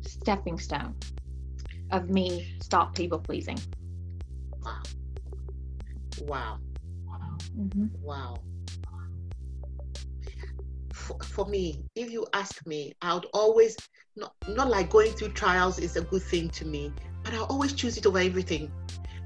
stepping 0.00 0.58
stone 0.58 0.94
of 1.90 2.10
me 2.10 2.48
stop 2.60 2.94
people 2.94 3.18
pleasing. 3.18 3.58
wow. 4.62 4.82
Wow. 6.22 6.58
hmm 7.54 7.86
Wow. 8.02 8.34
For, 10.92 11.16
for 11.22 11.46
me, 11.46 11.84
if 11.94 12.10
you 12.10 12.26
ask 12.32 12.66
me, 12.66 12.92
I 13.02 13.14
would 13.14 13.26
always 13.32 13.76
not 14.16 14.34
not 14.48 14.68
like 14.68 14.90
going 14.90 15.12
through 15.12 15.28
trials 15.30 15.78
is 15.78 15.96
a 15.96 16.02
good 16.02 16.22
thing 16.22 16.50
to 16.50 16.64
me, 16.64 16.92
but 17.24 17.34
I 17.34 17.38
always 17.38 17.72
choose 17.72 17.96
it 17.96 18.06
over 18.06 18.18
everything, 18.18 18.72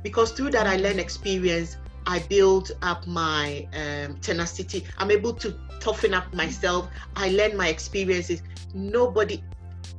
because 0.02 0.32
through 0.32 0.50
that 0.50 0.66
I 0.66 0.76
learn 0.76 0.98
experience. 0.98 1.76
I 2.06 2.20
build 2.20 2.72
up 2.82 3.06
my 3.06 3.66
um, 3.74 4.16
tenacity. 4.20 4.84
I'm 4.98 5.10
able 5.10 5.34
to 5.34 5.56
toughen 5.80 6.14
up 6.14 6.32
myself. 6.34 6.88
I 7.16 7.30
learn 7.30 7.56
my 7.56 7.68
experiences. 7.68 8.42
Nobody, 8.74 9.42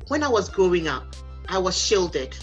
when 0.08 0.24
I 0.24 0.28
was 0.28 0.50
growing 0.50 0.88
up, 0.88 1.16
I 1.50 1.58
was 1.58 1.78
shielded. 1.78 2.38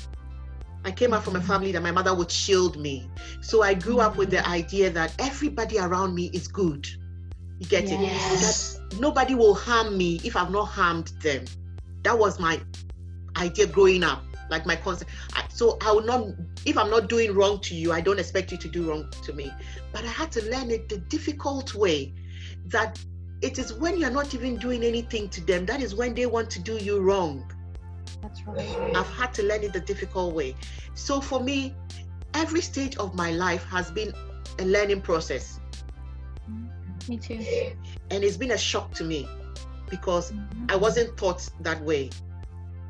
I 0.85 0.91
came 0.91 1.13
out 1.13 1.25
from 1.25 1.37
a 1.37 1.41
family 1.41 1.73
that 1.73 1.83
my 1.83 1.91
mother 1.91 2.15
would 2.15 2.31
shield 2.31 2.79
me. 2.79 3.11
So 3.43 3.63
I 3.63 3.75
grew 3.75 4.01
up 4.01 4.17
with 4.17 4.31
the 4.31 4.47
idea 4.49 4.91
that 4.91 5.15
everybody 5.19 5.79
around 5.79 6.15
me 6.15 6.31
is 6.33 6.49
good. 6.49 6.89
You 7.59 7.67
get 7.67 7.85
it? 7.85 7.99
That 7.99 8.99
nobody 8.99 9.35
will 9.35 9.55
harm 9.55 9.99
me 9.99 10.21
if 10.25 10.37
I've 10.37 10.51
not 10.51 10.65
harmed 10.65 11.09
them. 11.21 11.45
That 12.03 12.19
was 12.19 12.41
my 12.41 12.61
idea 13.37 13.67
growing 13.67 14.03
up, 14.03 14.25
like 14.51 14.67
my 14.67 14.77
concept. 14.77 15.11
So 15.49 15.79
I 15.81 15.93
will 15.93 16.03
not, 16.03 16.27
if 16.65 16.77
I'm 16.77 16.91
not 16.91 17.09
doing 17.09 17.35
wrong 17.35 17.61
to 17.61 17.75
you, 17.75 17.93
I 17.93 18.01
don't 18.01 18.19
expect 18.19 18.53
you 18.53 18.59
to 18.59 18.69
do 18.69 18.89
wrong 18.89 19.11
to 19.25 19.33
me. 19.33 19.51
But 19.93 20.05
I 20.05 20.09
had 20.09 20.33
to 20.33 20.51
learn 20.51 20.71
it 20.71 20.89
the 20.89 20.99
difficult 20.99 21.75
way 21.75 22.15
that 22.67 22.99
it 23.43 23.59
is 23.59 23.73
when 23.73 23.99
you're 23.99 24.11
not 24.11 24.35
even 24.35 24.57
doing 24.59 24.83
anything 24.85 25.29
to 25.31 25.41
them, 25.41 25.65
that 25.67 25.81
is 25.81 25.95
when 25.95 26.15
they 26.15 26.27
want 26.27 26.51
to 26.51 26.61
do 26.61 26.77
you 26.77 27.01
wrong. 27.01 27.51
That's 28.23 28.47
right. 28.47 28.95
I've 28.95 29.09
had 29.09 29.33
to 29.35 29.43
learn 29.43 29.63
it 29.63 29.73
the 29.73 29.81
difficult 29.81 30.35
way. 30.35 30.55
So 30.95 31.21
for 31.21 31.41
me, 31.41 31.75
every 32.35 32.61
stage 32.61 32.97
of 32.97 33.15
my 33.15 33.31
life 33.31 33.65
has 33.65 33.91
been 33.91 34.13
a 34.59 34.65
learning 34.65 35.01
process. 35.01 35.61
Me 37.09 37.17
too. 37.17 37.45
And 38.11 38.23
it's 38.23 38.37
been 38.37 38.51
a 38.51 38.59
shock 38.59 38.93
to 38.95 39.05
me 39.05 39.29
because 39.89 40.33
Mhm. 40.33 40.71
I 40.71 40.77
wasn't 40.77 41.17
taught 41.17 41.49
that 41.61 41.83
way 41.83 42.11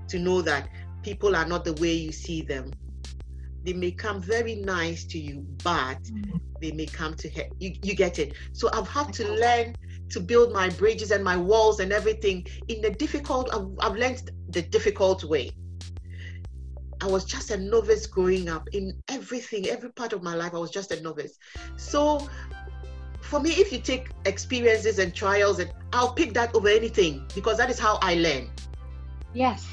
to 0.08 0.18
know 0.18 0.42
that 0.42 0.68
people 1.02 1.36
are 1.36 1.46
not 1.46 1.64
the 1.64 1.74
way 1.74 1.92
you 1.92 2.12
see 2.12 2.42
them. 2.42 2.70
They 3.64 3.72
may 3.72 3.90
come 3.90 4.20
very 4.22 4.56
nice 4.56 5.04
to 5.04 5.18
you, 5.18 5.46
but 5.62 6.02
mm. 6.04 6.40
they 6.60 6.72
may 6.72 6.86
come 6.86 7.14
to 7.14 7.28
hurt 7.28 7.48
you. 7.58 7.74
You 7.82 7.94
get 7.94 8.18
it. 8.18 8.34
So 8.52 8.70
I've 8.72 8.88
had 8.88 9.12
to 9.14 9.30
learn 9.32 9.76
to 10.10 10.20
build 10.20 10.52
my 10.52 10.70
bridges 10.70 11.10
and 11.10 11.22
my 11.22 11.36
walls 11.36 11.80
and 11.80 11.92
everything 11.92 12.46
in 12.68 12.80
the 12.80 12.90
difficult. 12.90 13.52
I've, 13.52 13.68
I've 13.80 13.96
learned 13.96 14.30
the 14.48 14.62
difficult 14.62 15.24
way. 15.24 15.52
I 17.02 17.06
was 17.06 17.24
just 17.24 17.50
a 17.50 17.56
novice 17.56 18.06
growing 18.06 18.48
up 18.48 18.68
in 18.72 18.92
everything, 19.08 19.68
every 19.68 19.90
part 19.92 20.12
of 20.12 20.22
my 20.22 20.34
life. 20.34 20.54
I 20.54 20.58
was 20.58 20.70
just 20.70 20.90
a 20.90 21.00
novice. 21.00 21.38
So 21.76 22.28
for 23.20 23.40
me, 23.40 23.50
if 23.50 23.72
you 23.72 23.78
take 23.78 24.10
experiences 24.26 24.98
and 24.98 25.14
trials, 25.14 25.60
and 25.60 25.72
I'll 25.92 26.12
pick 26.12 26.34
that 26.34 26.54
over 26.54 26.68
anything 26.68 27.26
because 27.34 27.56
that 27.58 27.70
is 27.70 27.78
how 27.78 27.98
I 28.02 28.14
learn. 28.16 28.50
Yes. 29.32 29.66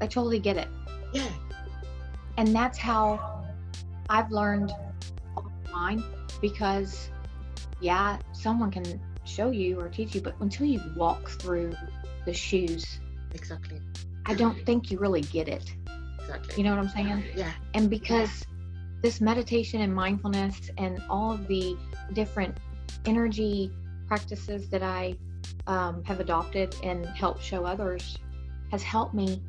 I 0.00 0.06
totally 0.06 0.38
get 0.38 0.56
it. 0.56 0.68
Yeah, 1.12 1.28
And 2.36 2.54
that's 2.54 2.78
how 2.78 3.44
I've 4.08 4.30
learned 4.30 4.72
online 5.36 6.04
because, 6.40 7.10
yeah, 7.80 8.18
someone 8.32 8.70
can 8.70 9.00
show 9.24 9.50
you 9.50 9.80
or 9.80 9.88
teach 9.88 10.14
you, 10.14 10.20
but 10.20 10.34
until 10.40 10.66
you 10.66 10.80
walk 10.96 11.28
through 11.28 11.74
the 12.24 12.32
shoes, 12.34 13.00
exactly, 13.34 13.80
I 14.26 14.34
don't 14.34 14.64
think 14.66 14.90
you 14.90 14.98
really 14.98 15.22
get 15.22 15.48
it. 15.48 15.74
exactly. 16.20 16.54
You 16.56 16.64
know 16.64 16.76
what 16.76 16.80
I'm 16.80 16.88
saying? 16.90 17.24
Yeah, 17.34 17.52
And 17.74 17.88
because 17.90 18.44
this 19.02 19.20
meditation 19.20 19.80
and 19.80 19.94
mindfulness 19.94 20.70
and 20.76 21.02
all 21.08 21.32
of 21.32 21.46
the 21.48 21.76
different 22.12 22.56
energy 23.06 23.70
practices 24.06 24.68
that 24.70 24.82
I 24.82 25.16
um, 25.66 26.02
have 26.04 26.20
adopted 26.20 26.74
and 26.82 27.06
helped 27.06 27.42
show 27.42 27.64
others 27.64 28.16
has 28.70 28.82
helped 28.82 29.14
me 29.14 29.42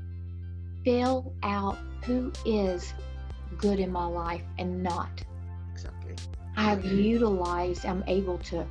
fill 0.83 1.33
out 1.43 1.77
who 2.05 2.31
is 2.45 2.93
good 3.57 3.79
in 3.79 3.91
my 3.91 4.05
life 4.05 4.43
and 4.57 4.81
not. 4.81 5.23
exactly. 5.73 6.15
I've 6.55 6.83
utilized, 6.85 7.85
I'm 7.85 8.03
able 8.07 8.37
to 8.39 8.65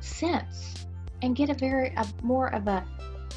sense 0.00 0.86
and 1.22 1.34
get 1.34 1.50
a 1.50 1.54
very, 1.54 1.88
a, 1.96 2.06
more 2.22 2.52
of 2.54 2.68
a 2.68 2.84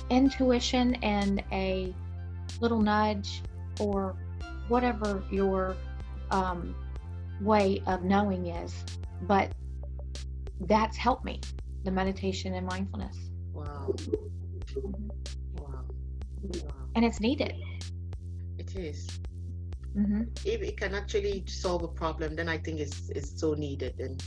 intuition 0.10 0.96
and 0.96 1.44
a 1.52 1.94
little 2.60 2.82
nudge 2.82 3.42
or 3.80 4.16
whatever 4.68 5.24
your 5.32 5.76
um, 6.32 6.76
way 7.42 7.82
of 7.88 8.04
knowing 8.04 8.48
is. 8.48 8.74
But 9.24 9.52
that's 10.62 10.98
helped 10.98 11.26
me, 11.26 11.42
the 11.84 11.92
meditation 11.92 12.54
and 12.56 12.66
mindfulness. 12.66 13.18
Wow, 13.54 13.96
wow, 15.56 15.86
wow. 16.42 16.72
And 16.96 17.06
it's 17.06 17.20
needed. 17.20 17.54
Is. 18.78 19.08
hmm 19.96 20.22
If 20.46 20.62
it 20.62 20.78
can 20.78 20.94
actually 20.94 21.44
solve 21.48 21.84
a 21.84 21.88
problem, 21.88 22.36
then 22.36 22.48
I 22.48 22.58
think 22.60 22.80
it's 22.80 23.10
it's 23.10 23.40
so 23.40 23.54
needed 23.54 23.96
and 24.00 24.22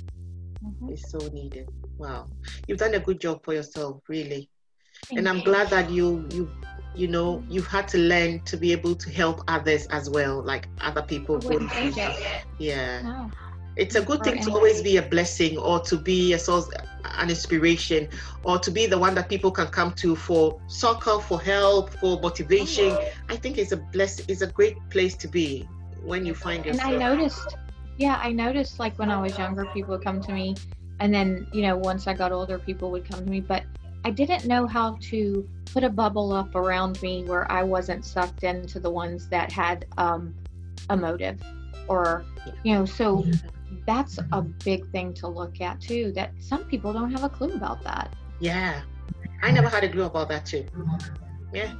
hmm 0.60 0.90
it's 0.90 1.10
so 1.10 1.18
needed. 1.32 1.68
Wow, 1.98 2.26
you've 2.66 2.78
done 2.78 2.94
a 2.94 3.00
good 3.00 3.20
job 3.20 3.44
for 3.44 3.54
yourself, 3.54 4.02
really. 4.08 4.48
and 5.16 5.28
I'm 5.28 5.40
glad 5.40 5.68
that 5.70 5.90
you 5.90 6.26
you 6.32 6.50
you 6.94 7.06
know 7.06 7.44
you've 7.48 7.66
had 7.68 7.86
to 7.88 7.98
learn 7.98 8.40
to 8.40 8.56
be 8.56 8.72
able 8.72 8.94
to 8.96 9.10
help 9.10 9.42
others 9.46 9.86
as 9.90 10.10
well, 10.10 10.42
like 10.42 10.68
other 10.80 11.02
people. 11.02 11.38
Wouldn't 11.38 11.70
going 11.72 11.92
change 11.92 11.94
through- 11.94 12.04
it. 12.04 12.44
Yeah. 12.58 13.02
No. 13.02 13.30
It's 13.76 13.94
a 13.94 14.02
good 14.02 14.20
Or 14.20 14.24
thing 14.24 14.42
to 14.42 14.50
always 14.50 14.82
be 14.82 14.96
a 14.96 15.02
blessing 15.02 15.56
or 15.58 15.80
to 15.80 15.96
be 15.96 16.32
a 16.32 16.38
source 16.38 16.68
an 17.18 17.30
inspiration 17.30 18.08
or 18.44 18.58
to 18.58 18.70
be 18.70 18.86
the 18.86 18.98
one 18.98 19.14
that 19.14 19.28
people 19.28 19.50
can 19.50 19.66
come 19.66 19.92
to 19.92 20.14
for 20.14 20.60
succor 20.66 21.18
for 21.18 21.40
help 21.40 21.90
for 21.90 22.20
motivation 22.20 22.96
i 23.28 23.36
think 23.36 23.58
it's 23.58 23.72
a 23.72 23.76
bless 23.76 24.20
it's 24.28 24.42
a 24.42 24.46
great 24.46 24.76
place 24.90 25.16
to 25.16 25.26
be 25.26 25.66
when 26.02 26.24
you 26.26 26.34
find 26.34 26.64
yourself. 26.64 26.92
And 26.92 27.02
I 27.02 27.08
noticed, 27.08 27.56
yeah, 27.96 28.20
I 28.22 28.32
noticed 28.32 28.78
like 28.78 28.98
when 28.98 29.10
I 29.10 29.20
was 29.20 29.36
younger, 29.38 29.66
people 29.66 29.92
would 29.92 30.04
come 30.04 30.20
to 30.22 30.32
me. 30.32 30.56
And 30.98 31.12
then, 31.12 31.46
you 31.52 31.62
know, 31.62 31.76
once 31.76 32.06
I 32.06 32.14
got 32.14 32.32
older, 32.32 32.58
people 32.58 32.90
would 32.90 33.08
come 33.08 33.24
to 33.24 33.30
me. 33.30 33.40
But 33.40 33.64
I 34.04 34.10
didn't 34.10 34.46
know 34.46 34.66
how 34.66 34.98
to 35.02 35.48
put 35.72 35.84
a 35.84 35.90
bubble 35.90 36.32
up 36.32 36.54
around 36.54 37.00
me 37.02 37.24
where 37.24 37.50
I 37.50 37.62
wasn't 37.62 38.04
sucked 38.04 38.44
into 38.44 38.80
the 38.80 38.90
ones 38.90 39.28
that 39.28 39.52
had 39.52 39.86
um, 39.98 40.34
a 40.88 40.96
motive 40.96 41.40
or, 41.88 42.24
you 42.64 42.74
know, 42.74 42.84
so 42.84 43.24
that's 43.86 44.18
a 44.32 44.42
big 44.42 44.88
thing 44.90 45.12
to 45.14 45.28
look 45.28 45.60
at 45.60 45.80
too, 45.80 46.12
that 46.14 46.32
some 46.38 46.64
people 46.64 46.92
don't 46.92 47.10
have 47.12 47.24
a 47.24 47.28
clue 47.28 47.52
about 47.54 47.82
that. 47.84 48.14
yeah 48.40 48.82
i 49.42 49.50
never 49.50 49.68
had 49.68 49.84
a 49.84 49.88
clue 49.88 50.04
about 50.04 50.28
that 50.28 50.44
too 50.46 50.64
yeah 51.52 51.72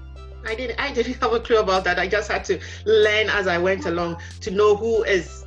i 0.47 0.55
didn't 0.55 0.79
i 0.81 0.93
didn't 0.93 1.15
have 1.23 1.33
a 1.33 1.41
clue 1.41 1.59
about 1.59 1.85
that 1.85 1.99
i 1.99 2.07
just 2.09 2.31
had 2.31 2.45
to 2.45 2.59
learn 2.87 3.29
as 3.29 3.47
i 3.47 3.59
went 3.59 3.87
along 3.87 4.17
to 4.41 4.51
know 4.51 4.75
who 4.77 5.03
is 5.05 5.45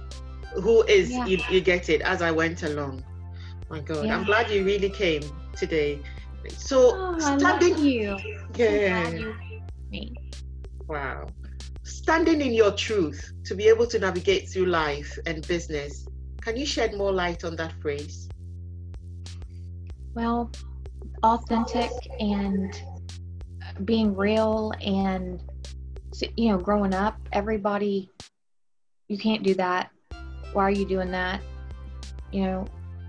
who 0.61 0.83
is 0.83 1.09
Yeah. 1.11 1.25
you, 1.25 1.37
you 1.49 1.61
get 1.61 1.89
it 1.89 2.01
as 2.01 2.21
i 2.21 2.31
went 2.31 2.63
along 2.63 3.03
my 3.69 3.79
god 3.79 4.05
Yeah. 4.05 4.15
i'm 4.15 4.23
glad 4.25 4.49
you 4.51 4.63
really 4.63 4.89
came 4.89 5.23
today 5.55 5.99
so 6.49 6.77
Oh, 6.95 7.19
standing 7.37 7.77
you. 7.77 8.17
yeah 8.55 9.09
you 9.09 9.33
me. 9.91 10.13
Wow. 10.87 11.27
Standing 11.83 12.41
in 12.41 12.53
your 12.53 12.71
truth 12.71 13.31
to 13.45 13.55
be 13.55 13.67
able 13.69 13.87
to 13.87 13.97
navigate 13.99 14.49
through 14.49 14.65
life 14.65 15.17
and 15.25 15.45
business. 15.47 16.05
Can 16.43 16.57
you 16.57 16.65
shed 16.65 16.95
more 16.95 17.11
light 17.11 17.45
on 17.45 17.55
that 17.55 17.73
phrase? 17.81 18.27
Well, 20.13 20.51
authentic 21.23 21.91
and 22.19 22.73
uh, 23.61 23.79
being 23.85 24.13
real 24.15 24.73
and 24.81 25.41
you 26.35 26.49
know, 26.49 26.57
growing 26.57 26.93
up, 26.93 27.17
everybody 27.31 28.09
you 29.07 29.17
can't 29.17 29.43
do 29.43 29.53
that. 29.55 29.89
Why 30.53 30.63
are 30.63 30.71
you 30.71 30.85
doing 30.85 31.11
that? 31.11 31.41
You 32.31 32.43
know, 32.43 32.65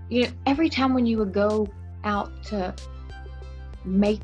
you 0.09 0.23
know, 0.23 0.29
every 0.45 0.69
time 0.69 0.93
when 0.93 1.05
you 1.05 1.17
would 1.17 1.33
go 1.33 1.67
out 2.03 2.43
to 2.45 2.73
make 3.83 4.21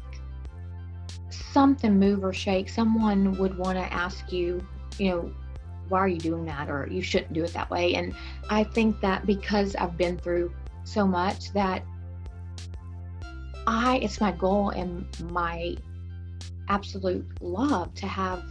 something 1.29 1.99
move 1.99 2.23
or 2.23 2.33
shake, 2.33 2.69
someone 2.69 3.37
would 3.37 3.57
want 3.57 3.77
to 3.77 3.93
ask 3.93 4.31
you, 4.31 4.65
you 4.97 5.09
know, 5.09 5.33
why 5.91 5.99
are 5.99 6.07
you 6.07 6.17
doing 6.17 6.45
that 6.45 6.69
or 6.69 6.87
you 6.89 7.01
shouldn't 7.01 7.33
do 7.33 7.43
it 7.43 7.53
that 7.53 7.69
way. 7.69 7.95
And 7.95 8.15
I 8.49 8.63
think 8.63 9.01
that 9.01 9.25
because 9.25 9.75
I've 9.75 9.97
been 9.97 10.17
through 10.17 10.53
so 10.85 11.05
much 11.05 11.51
that 11.53 11.83
I 13.67 13.97
it's 13.97 14.19
my 14.19 14.31
goal 14.31 14.69
and 14.69 15.05
my 15.29 15.75
absolute 16.69 17.27
love 17.41 17.93
to 17.95 18.07
have 18.07 18.43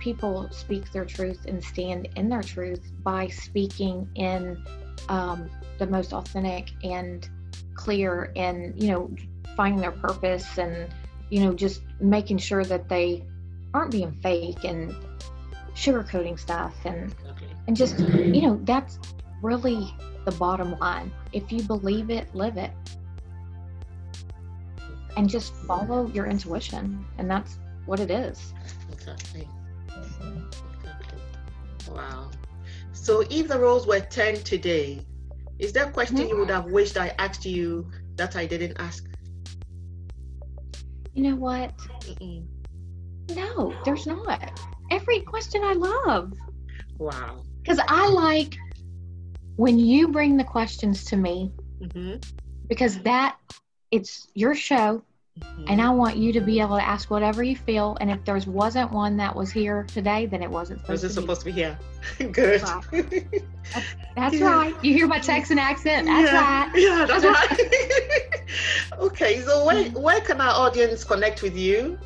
people 0.00 0.48
speak 0.50 0.90
their 0.90 1.04
truth 1.04 1.46
and 1.46 1.62
stand 1.62 2.08
in 2.16 2.28
their 2.28 2.42
truth 2.42 2.90
by 3.04 3.28
speaking 3.28 4.08
in 4.16 4.62
um, 5.08 5.48
the 5.78 5.86
most 5.86 6.12
authentic 6.12 6.70
and 6.82 7.30
clear 7.74 8.32
and 8.34 8.80
you 8.82 8.90
know 8.90 9.10
finding 9.56 9.80
their 9.80 9.92
purpose 9.92 10.58
and 10.58 10.92
you 11.30 11.40
know 11.40 11.54
just 11.54 11.82
making 12.00 12.38
sure 12.38 12.64
that 12.64 12.88
they 12.88 13.24
aren't 13.72 13.92
being 13.92 14.12
fake 14.20 14.64
and 14.64 14.94
sugarcoating 15.74 16.38
stuff 16.38 16.74
and 16.84 17.14
and 17.66 17.76
just 17.76 17.98
you 17.98 18.42
know 18.42 18.60
that's 18.64 18.98
really 19.42 19.94
the 20.24 20.32
bottom 20.32 20.78
line 20.78 21.10
if 21.32 21.50
you 21.50 21.62
believe 21.62 22.10
it 22.10 22.32
live 22.34 22.56
it 22.56 22.70
and 25.16 25.28
just 25.28 25.54
follow 25.66 26.06
your 26.08 26.26
intuition 26.26 27.04
and 27.18 27.30
that's 27.30 27.58
what 27.86 28.00
it 28.00 28.10
is 28.10 28.52
Exactly. 28.92 29.48
Exactly. 29.96 31.18
Wow. 31.90 32.30
So 32.92 33.22
if 33.28 33.48
the 33.48 33.58
roles 33.58 33.86
were 33.86 34.00
turned 34.00 34.44
today, 34.44 35.04
is 35.58 35.72
there 35.72 35.86
a 35.86 35.90
question 35.90 36.28
you 36.28 36.38
would 36.38 36.50
have 36.50 36.66
wished 36.66 36.96
I 36.96 37.12
asked 37.18 37.44
you 37.44 37.90
that 38.16 38.36
I 38.36 38.46
didn't 38.46 38.76
ask? 38.78 39.04
you 41.14 41.22
know 41.22 41.36
what 41.36 41.76
Mm-mm. 42.06 42.46
no 43.30 43.74
there's 43.84 44.06
not 44.06 44.60
every 44.92 45.20
question 45.20 45.60
i 45.64 45.72
love 46.06 46.32
Wow. 46.98 47.42
because 47.62 47.80
i 47.88 48.08
like 48.10 48.56
when 49.56 49.78
you 49.78 50.08
bring 50.08 50.36
the 50.36 50.44
questions 50.44 51.04
to 51.06 51.16
me 51.16 51.50
hmm 51.92 52.14
because 52.68 52.98
that 53.00 53.36
it's 53.90 54.28
your 54.34 54.54
show 54.54 55.02
and 55.68 55.80
I 55.80 55.90
want 55.90 56.16
you 56.16 56.32
to 56.32 56.40
be 56.40 56.60
able 56.60 56.76
to 56.76 56.86
ask 56.86 57.10
whatever 57.10 57.42
you 57.42 57.56
feel. 57.56 57.96
And 58.00 58.10
if 58.10 58.24
there 58.24 58.38
wasn't 58.46 58.90
one 58.92 59.16
that 59.18 59.34
was 59.34 59.50
here 59.50 59.84
today, 59.84 60.26
then 60.26 60.42
it 60.42 60.50
wasn't 60.50 60.80
supposed 60.80 61.02
Was 61.02 61.14
to 61.14 61.20
be. 61.20 61.26
supposed 61.26 61.40
to 61.42 61.46
be 61.46 61.52
here? 61.52 61.78
Good. 62.32 62.62
Wow. 62.62 62.80
That's 64.16 64.34
Yeah. 64.34 64.46
right. 64.46 64.74
You 64.84 64.92
hear 64.94 65.06
my 65.06 65.18
Texan 65.18 65.58
accent. 65.58 66.06
That's 66.06 66.32
yeah. 66.32 66.40
right. 66.40 66.70
Yeah, 66.74 67.06
that's 67.06 67.24
right. 67.24 68.40
okay, 69.00 69.40
so 69.40 69.64
where, 69.66 69.84
where 69.90 70.20
can 70.20 70.40
our 70.40 70.54
audience 70.66 71.04
connect 71.04 71.42
with 71.42 71.56
you? 71.56 71.98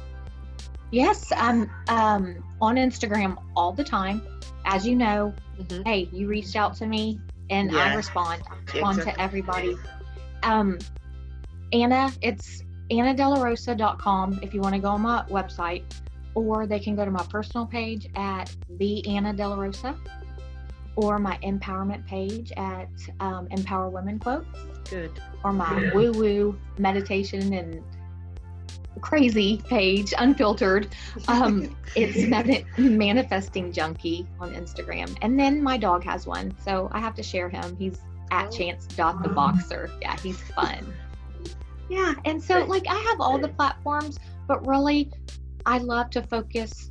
Yes, 0.90 1.33
I'm 1.37 1.70
um, 1.88 2.37
on 2.61 2.77
Instagram 2.77 3.37
all 3.57 3.73
the 3.73 3.85
time. 3.85 4.23
As 4.64 4.87
you 4.87 4.97
know, 4.97 5.33
Mhm. 5.61 5.87
hey, 5.87 6.09
you 6.12 6.27
reached 6.29 6.57
out 6.57 6.75
to 6.77 6.87
me. 6.87 7.21
and 7.49 7.71
Yeah. 7.71 7.79
I 7.79 7.95
respond. 7.95 8.42
I 8.51 8.57
respond 8.73 8.99
Exactly. 8.99 9.12
to 9.12 9.21
everybody. 9.21 9.77
Um, 10.42 10.79
Anna, 11.73 12.11
it's 12.21 12.64
annadelarosa.com 12.90 14.40
if 14.42 14.53
you 14.55 14.61
want 14.61 14.75
to 14.75 14.81
go 14.81 14.88
on 14.88 15.03
my 15.03 15.23
website, 15.29 15.85
or 16.35 16.66
they 16.66 16.79
can 16.81 16.97
go 16.97 17.05
to 17.05 17.11
my 17.12 17.25
personal 17.31 17.64
page 17.64 18.09
at 18.16 18.55
the 18.79 19.07
Anna 19.09 19.33
Delarosa 19.33 19.97
or 20.97 21.19
my 21.21 21.38
empowerment 21.45 22.05
page 22.07 22.51
at 22.57 22.88
um, 23.21 23.47
Empower 23.53 23.90
Women 23.90 24.19
Quotes, 24.19 24.47
Good. 24.90 25.12
or 25.45 25.53
my 25.53 25.90
woo 25.95 26.11
woo 26.12 26.59
meditation 26.79 27.53
and 27.53 27.81
crazy 29.01 29.63
page, 29.69 30.13
unfiltered. 30.19 30.89
Um, 31.29 31.77
it's 31.97 32.29
mani- 32.29 32.65
manifesting 32.79 33.73
junkie 33.73 34.27
on 34.41 34.53
Instagram, 34.55 35.17
and 35.23 35.39
then 35.39 35.63
my 35.63 35.77
dog 35.77 36.05
has 36.05 36.27
one, 36.27 36.55
so 36.65 36.89
I 36.93 37.01
have 37.01 37.15
to 37.17 37.23
share 37.23 37.49
him. 37.49 37.77
He's 37.79 37.99
at 38.31 38.47
Oh. 38.47 38.51
chance 38.51 38.87
dot 38.87 39.23
the 39.23 39.29
boxer. 39.29 39.91
Yeah, 40.01 40.17
he's 40.21 40.41
fun. 40.53 40.93
Yeah, 41.89 42.15
and 42.25 42.43
so 42.43 42.65
like 42.65 42.87
I 42.89 42.97
have 42.99 43.21
all 43.21 43.39
the 43.39 43.49
platforms, 43.49 44.19
but 44.47 44.67
really, 44.67 45.11
I 45.65 45.79
love 45.79 46.11
to 46.11 46.23
focus 46.23 46.91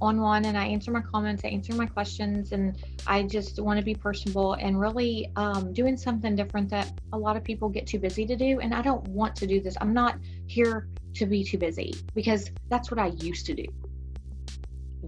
on 0.00 0.20
one, 0.20 0.44
and 0.44 0.58
I 0.58 0.66
answer 0.66 0.90
my 0.90 1.00
comments, 1.00 1.44
I 1.44 1.48
answer 1.48 1.74
my 1.74 1.86
questions, 1.86 2.52
and 2.52 2.76
I 3.06 3.22
just 3.22 3.60
want 3.60 3.78
to 3.78 3.84
be 3.84 3.94
personable 3.94 4.54
and 4.54 4.78
really 4.78 5.30
um, 5.36 5.72
doing 5.72 5.96
something 5.96 6.36
different 6.36 6.68
that 6.70 6.92
a 7.12 7.18
lot 7.18 7.36
of 7.36 7.42
people 7.44 7.68
get 7.68 7.86
too 7.86 7.98
busy 7.98 8.26
to 8.26 8.36
do. 8.36 8.60
And 8.60 8.74
I 8.74 8.82
don't 8.82 9.06
want 9.08 9.34
to 9.36 9.46
do 9.46 9.60
this. 9.60 9.76
I'm 9.80 9.94
not 9.94 10.18
here 10.46 10.88
to 11.16 11.26
be 11.26 11.44
too 11.44 11.58
busy 11.58 11.94
because 12.14 12.50
that's 12.68 12.90
what 12.90 12.98
I 12.98 13.08
used 13.18 13.46
to 13.46 13.54
do. 13.54 13.64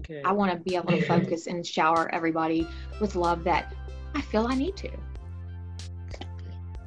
Good. 0.01 0.23
I 0.25 0.31
want 0.31 0.51
to 0.51 0.57
be 0.57 0.75
able 0.75 0.91
to 0.91 1.01
focus 1.13 1.47
and 1.47 1.65
shower 1.65 2.13
everybody 2.13 2.67
with 2.99 3.15
love 3.15 3.43
that 3.43 3.73
I 4.15 4.21
feel 4.21 4.47
I 4.47 4.55
need 4.55 4.75
to. 4.77 4.89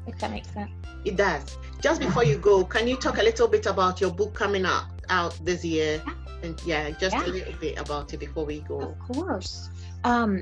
If 0.07 0.19
that 0.19 0.31
makes 0.31 0.49
sense. 0.51 0.71
It 1.05 1.17
does. 1.17 1.59
Just 1.81 2.01
before 2.01 2.25
you 2.25 2.39
go, 2.39 2.65
can 2.65 2.87
you 2.89 2.97
talk 2.97 3.19
a 3.19 3.23
little 3.23 3.49
bit 3.49 3.67
about 3.67 4.01
your 4.01 4.11
book 4.13 4.35
coming 4.35 4.65
out 4.65 4.87
out 5.09 5.39
this 5.45 5.65
year? 5.65 6.03
Yeah. 6.07 6.15
And 6.43 6.63
yeah, 6.67 6.91
just 6.91 7.15
Yeah. 7.15 7.27
a 7.27 7.29
little 7.29 7.55
bit 7.61 7.79
about 7.79 8.13
it 8.13 8.19
before 8.19 8.45
we 8.45 8.61
go. 8.61 8.81
Of 8.81 8.99
course. 8.99 9.71
Um, 10.05 10.41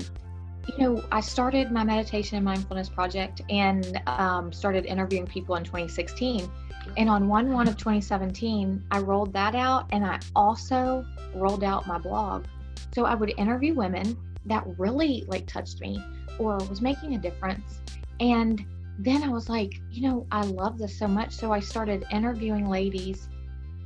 you 0.67 0.77
know, 0.77 1.03
I 1.11 1.21
started 1.21 1.71
my 1.71 1.83
meditation 1.83 2.37
and 2.37 2.45
mindfulness 2.45 2.89
project 2.89 3.41
and 3.49 4.01
um, 4.07 4.51
started 4.51 4.85
interviewing 4.85 5.27
people 5.27 5.55
in 5.55 5.63
2016. 5.63 6.49
And 6.97 7.09
on 7.09 7.27
1 7.27 7.53
1 7.53 7.67
of 7.67 7.77
2017, 7.77 8.83
I 8.91 8.99
rolled 8.99 9.33
that 9.33 9.55
out 9.55 9.87
and 9.91 10.05
I 10.05 10.19
also 10.35 11.05
rolled 11.33 11.63
out 11.63 11.87
my 11.87 11.97
blog. 11.97 12.45
So 12.93 13.05
I 13.05 13.15
would 13.15 13.33
interview 13.37 13.73
women 13.73 14.17
that 14.45 14.65
really 14.77 15.23
like 15.27 15.47
touched 15.47 15.81
me 15.81 16.03
or 16.39 16.57
was 16.69 16.81
making 16.81 17.15
a 17.15 17.17
difference. 17.17 17.81
And 18.19 18.65
then 18.99 19.23
I 19.23 19.29
was 19.29 19.49
like, 19.49 19.81
you 19.89 20.07
know, 20.07 20.27
I 20.31 20.43
love 20.43 20.77
this 20.77 20.97
so 20.97 21.07
much. 21.07 21.33
So 21.33 21.51
I 21.51 21.59
started 21.59 22.05
interviewing 22.11 22.69
ladies 22.69 23.29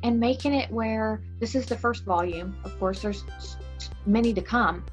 and 0.04 0.20
making 0.20 0.54
it 0.54 0.72
where 0.72 1.22
this 1.40 1.56
is 1.56 1.66
the 1.66 1.78
first 1.78 2.04
volume. 2.04 2.56
Of 2.64 2.78
course, 2.80 3.02
there's 3.02 3.24
many 4.06 4.34
to 4.34 4.42
come, 4.42 4.86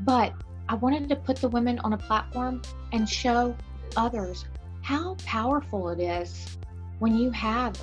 but 0.00 0.32
I 0.68 0.74
wanted 0.74 1.08
to 1.08 1.16
put 1.16 1.36
the 1.36 1.48
women 1.48 1.78
on 1.80 1.92
a 1.92 1.98
platform 1.98 2.62
and 2.92 3.08
show 3.08 3.56
others 3.96 4.44
how 4.82 5.16
powerful 5.24 5.90
it 5.90 6.00
is 6.00 6.58
when 7.02 7.16
you 7.16 7.32
have 7.32 7.74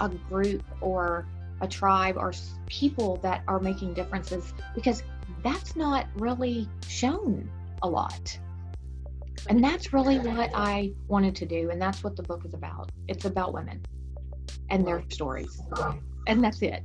a 0.00 0.08
group 0.28 0.62
or 0.82 1.26
a 1.62 1.66
tribe 1.66 2.18
or 2.18 2.30
people 2.66 3.16
that 3.22 3.42
are 3.48 3.58
making 3.58 3.94
differences 3.94 4.52
because 4.74 5.02
that's 5.42 5.76
not 5.76 6.06
really 6.16 6.68
shown 6.86 7.50
a 7.82 7.88
lot. 7.88 8.38
And 9.48 9.64
that's 9.64 9.94
really 9.94 10.18
what 10.18 10.50
I 10.54 10.92
wanted 11.08 11.34
to 11.36 11.46
do. 11.46 11.70
And 11.70 11.80
that's 11.80 12.04
what 12.04 12.16
the 12.16 12.22
book 12.22 12.44
is 12.44 12.52
about. 12.52 12.92
It's 13.08 13.24
about 13.24 13.54
women 13.54 13.82
and 14.68 14.86
their 14.86 15.02
stories. 15.08 15.62
And 16.26 16.44
that's 16.44 16.60
it. 16.60 16.82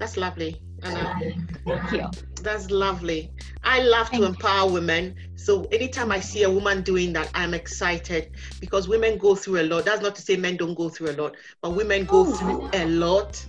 That's 0.00 0.16
lovely. 0.16 0.60
Thank 0.80 1.92
you. 1.92 2.10
That's 2.42 2.70
lovely. 2.70 3.30
I 3.64 3.82
love 3.82 4.06
to 4.06 4.10
Thank 4.12 4.20
you. 4.22 4.28
empower 4.28 4.70
women. 4.70 5.14
So 5.36 5.64
anytime 5.72 6.12
I 6.12 6.20
see 6.20 6.44
a 6.44 6.50
woman 6.50 6.82
doing 6.82 7.12
that, 7.14 7.30
I'm 7.34 7.52
excited 7.52 8.30
because 8.60 8.88
women 8.88 9.18
go 9.18 9.34
through 9.34 9.60
a 9.60 9.64
lot. 9.66 9.84
That's 9.84 10.02
not 10.02 10.14
to 10.16 10.22
say 10.22 10.36
men 10.36 10.56
don't 10.56 10.74
go 10.74 10.88
through 10.88 11.10
a 11.10 11.16
lot, 11.20 11.34
but 11.60 11.70
women 11.70 12.04
go 12.04 12.20
Oh, 12.20 12.32
through 12.32 12.70
a 12.72 12.86
lot, 12.86 13.44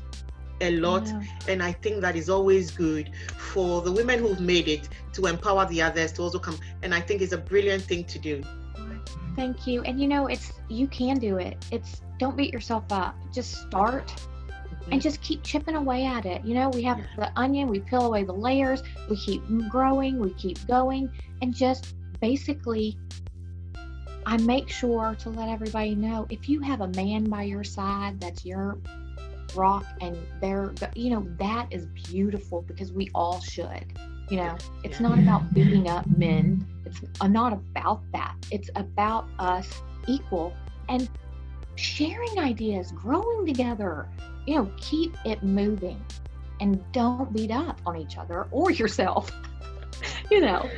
a 0.61 0.71
lot. 0.71 1.07
Yeah. 1.07 1.21
And 1.47 1.63
I 1.63 1.71
think 1.71 2.01
that 2.01 2.15
is 2.15 2.29
always 2.29 2.71
good 2.71 3.11
for 3.37 3.81
the 3.81 3.91
women 3.91 4.19
who've 4.19 4.41
made 4.41 4.67
it 4.67 4.89
to 5.13 5.27
empower 5.27 5.65
the 5.67 5.81
others 5.81 6.11
to 6.13 6.23
also 6.23 6.39
come. 6.39 6.57
And 6.83 6.93
I 6.95 6.99
think 6.99 7.21
it's 7.21 7.33
a 7.33 7.37
brilliant 7.37 7.83
thing 7.83 8.05
to 8.05 8.19
do. 8.19 8.43
Thank 9.35 9.67
you. 9.67 9.81
And 9.83 10.01
you 10.01 10.07
know, 10.07 10.27
it's 10.27 10.51
you 10.67 10.87
can 10.87 11.17
do 11.19 11.37
it. 11.37 11.63
It's 11.71 12.01
don't 12.17 12.35
beat 12.35 12.51
yourself 12.51 12.83
up. 12.91 13.15
Just 13.33 13.61
start 13.61 14.11
and 14.91 15.01
just 15.01 15.21
keep 15.21 15.43
chipping 15.43 15.75
away 15.75 16.05
at 16.05 16.25
it. 16.25 16.43
You 16.43 16.55
know, 16.55 16.69
we 16.69 16.83
have 16.83 16.99
the 17.17 17.31
onion, 17.35 17.67
we 17.67 17.79
peel 17.79 18.05
away 18.05 18.23
the 18.23 18.33
layers, 18.33 18.81
we 19.09 19.17
keep 19.17 19.43
growing, 19.69 20.19
we 20.19 20.33
keep 20.33 20.65
going, 20.67 21.11
and 21.41 21.53
just 21.53 21.95
basically, 22.19 22.97
I 24.25 24.37
make 24.37 24.69
sure 24.69 25.15
to 25.19 25.29
let 25.29 25.49
everybody 25.49 25.95
know 25.95 26.27
if 26.29 26.49
you 26.49 26.59
have 26.61 26.81
a 26.81 26.87
man 26.89 27.25
by 27.25 27.43
your 27.43 27.63
side 27.63 28.19
that's 28.19 28.45
your 28.45 28.77
rock 29.55 29.85
and 30.01 30.17
they're, 30.41 30.73
you 30.95 31.09
know, 31.11 31.27
that 31.39 31.67
is 31.71 31.85
beautiful 31.87 32.61
because 32.61 32.91
we 32.91 33.09
all 33.15 33.39
should. 33.39 33.85
You 34.29 34.37
know, 34.37 34.57
it's 34.83 34.99
Yeah. 34.99 35.07
not 35.09 35.19
about 35.19 35.53
beating 35.53 35.87
up 35.87 36.07
men, 36.07 36.65
it's 36.85 37.01
uh, 37.21 37.27
not 37.27 37.53
about 37.53 38.01
that. 38.11 38.35
It's 38.51 38.69
about 38.75 39.27
us 39.39 39.81
equal 40.07 40.53
and 40.87 41.09
sharing 41.79 42.39
ideas, 42.39 42.91
growing 42.91 43.45
together, 43.45 44.09
you 44.45 44.55
know, 44.55 44.71
keep 44.77 45.15
it 45.25 45.43
moving 45.43 46.03
and 46.59 46.83
don't 46.91 47.33
beat 47.33 47.51
up 47.51 47.79
on 47.85 47.95
each 47.97 48.17
other 48.17 48.47
or 48.51 48.71
yourself. 48.81 49.31
you 50.29 50.41
know, 50.41 50.69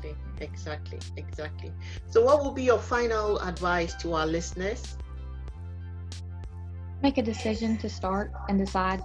Exactly, 0.00 0.16
exactly, 0.40 0.98
exactly. 1.16 1.72
So, 2.10 2.22
what 2.22 2.42
will 2.42 2.52
be 2.52 2.62
your 2.64 2.78
final 2.78 3.38
advice 3.40 3.94
to 3.96 4.14
our 4.14 4.26
listeners? 4.26 4.96
make 7.02 7.18
a 7.18 7.22
decision 7.22 7.76
to 7.78 7.88
start 7.88 8.32
and 8.48 8.58
decide. 8.58 9.02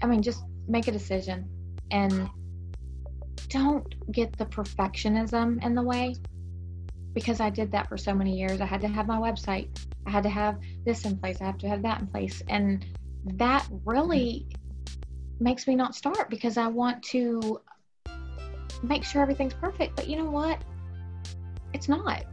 I 0.00 0.06
mean, 0.06 0.22
just 0.22 0.44
make 0.68 0.86
a 0.86 0.92
decision 0.92 1.48
and 1.90 2.28
don't 3.48 3.94
get 4.12 4.36
the 4.38 4.46
perfectionism 4.46 5.62
in 5.64 5.74
the 5.74 5.82
way 5.82 6.14
because 7.14 7.40
I 7.40 7.50
did 7.50 7.70
that 7.72 7.88
for 7.88 7.96
so 7.96 8.14
many 8.14 8.38
years. 8.38 8.60
I 8.60 8.66
had 8.66 8.80
to 8.82 8.88
have 8.88 9.06
my 9.06 9.18
website, 9.18 9.68
I 10.06 10.10
had 10.10 10.22
to 10.22 10.28
have 10.30 10.58
this 10.84 11.04
in 11.04 11.18
place, 11.18 11.40
I 11.40 11.44
have 11.44 11.58
to 11.58 11.68
have 11.68 11.82
that 11.82 12.00
in 12.00 12.06
place. 12.06 12.42
And 12.48 12.84
that 13.24 13.66
really 13.84 14.46
makes 15.40 15.66
me 15.66 15.74
not 15.74 15.94
start 15.94 16.30
because 16.30 16.56
I 16.56 16.66
want 16.66 17.02
to 17.04 17.60
make 18.82 19.04
sure 19.04 19.22
everything's 19.22 19.54
perfect. 19.54 19.96
But 19.96 20.08
you 20.08 20.16
know 20.16 20.30
what? 20.30 20.62
It's 21.72 21.88
not. 21.88 22.24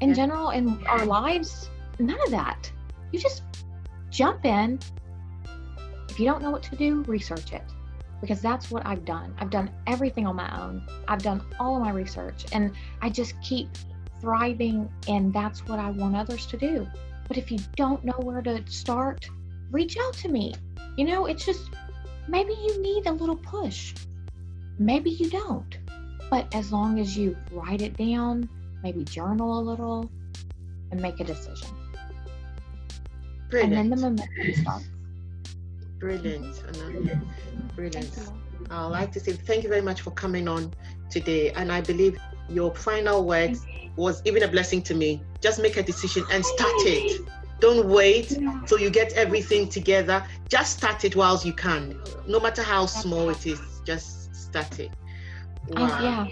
In 0.00 0.10
Yeah. 0.10 0.14
general, 0.14 0.50
in 0.50 0.84
our 0.86 1.04
lives, 1.04 1.68
none 1.98 2.20
of 2.24 2.30
that. 2.30 2.72
You 3.12 3.18
just 3.18 3.42
jump 4.10 4.44
in. 4.44 4.78
If 6.08 6.18
you 6.18 6.26
don't 6.26 6.42
know 6.42 6.50
what 6.50 6.62
to 6.64 6.76
do, 6.76 7.02
research 7.02 7.52
it 7.52 7.62
because 8.20 8.40
that's 8.42 8.70
what 8.70 8.84
I've 8.86 9.04
done. 9.04 9.34
I've 9.38 9.50
done 9.50 9.70
everything 9.86 10.26
on 10.26 10.36
my 10.36 10.60
own. 10.60 10.86
I've 11.08 11.22
done 11.22 11.42
all 11.58 11.76
of 11.76 11.82
my 11.82 11.90
research 11.90 12.44
and 12.52 12.72
I 13.00 13.08
just 13.08 13.40
keep 13.40 13.68
thriving 14.20 14.88
and 15.08 15.32
that's 15.32 15.66
what 15.66 15.78
I 15.78 15.90
want 15.90 16.16
others 16.16 16.46
to 16.46 16.56
do. 16.56 16.86
But 17.28 17.38
if 17.38 17.50
you 17.50 17.58
don't 17.76 18.04
know 18.04 18.18
where 18.18 18.42
to 18.42 18.62
start, 18.66 19.28
reach 19.70 19.96
out 19.98 20.14
to 20.14 20.28
me. 20.28 20.54
You 20.96 21.04
know, 21.04 21.26
it's 21.26 21.44
just 21.44 21.70
maybe 22.28 22.52
you 22.52 22.82
need 22.82 23.06
a 23.06 23.12
little 23.12 23.36
push. 23.36 23.94
Maybe 24.78 25.10
you 25.10 25.30
don't. 25.30 25.78
But 26.30 26.54
as 26.54 26.72
long 26.72 26.98
as 26.98 27.16
you 27.16 27.36
write 27.50 27.82
it 27.82 27.96
down, 27.96 28.48
maybe 28.82 29.04
journal 29.04 29.58
a 29.58 29.62
little 29.62 30.10
and 30.90 31.00
make 31.00 31.20
a 31.20 31.24
decision. 31.24 31.68
Brilliant. 33.50 33.74
And 33.74 33.90
then 33.90 33.90
the 33.90 33.96
momentum 33.96 34.54
starts. 34.62 34.84
Brilliant, 35.98 36.62
Anna. 36.66 37.22
Brilliant. 37.74 38.18
I'd 38.70 38.86
like 38.86 39.12
to 39.12 39.20
say 39.20 39.32
thank 39.32 39.64
you 39.64 39.68
very 39.68 39.82
much 39.82 40.00
for 40.00 40.12
coming 40.12 40.48
on 40.48 40.72
today. 41.10 41.50
And 41.50 41.70
I 41.70 41.80
believe 41.80 42.18
your 42.50 42.74
final 42.74 43.24
words 43.24 43.64
was 43.96 44.22
even 44.24 44.42
a 44.42 44.48
blessing 44.48 44.82
to 44.82 44.94
me. 44.94 45.22
Just 45.40 45.60
make 45.60 45.76
a 45.76 45.82
decision 45.82 46.24
and 46.30 46.44
start 46.44 46.72
it. 46.86 47.20
Don't 47.60 47.86
wait 47.88 48.38
till 48.66 48.78
you 48.78 48.88
get 48.90 49.12
everything 49.12 49.68
together. 49.68 50.24
Just 50.48 50.78
start 50.78 51.04
it 51.04 51.14
whilst 51.16 51.44
you 51.44 51.52
can. 51.52 51.98
No 52.26 52.40
matter 52.40 52.62
how 52.62 52.86
small 52.86 53.28
it 53.28 53.46
is, 53.46 53.60
just 53.84 54.34
start 54.34 54.78
it. 54.80 54.90
Uh, 55.76 55.98
yeah. 56.02 56.26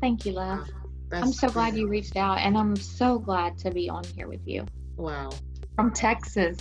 Thank 0.00 0.24
you, 0.26 0.32
love. 0.32 0.68
That's 1.10 1.26
I'm 1.26 1.32
so 1.32 1.48
glad 1.48 1.72
brilliant. 1.72 1.78
you 1.78 1.88
reached 1.88 2.16
out, 2.16 2.38
and 2.38 2.56
I'm 2.56 2.76
so 2.76 3.18
glad 3.18 3.58
to 3.58 3.70
be 3.70 3.88
on 3.90 4.04
here 4.16 4.26
with 4.26 4.40
you 4.46 4.64
Wow. 4.96 5.30
from 5.76 5.92
Texas. 5.92 6.56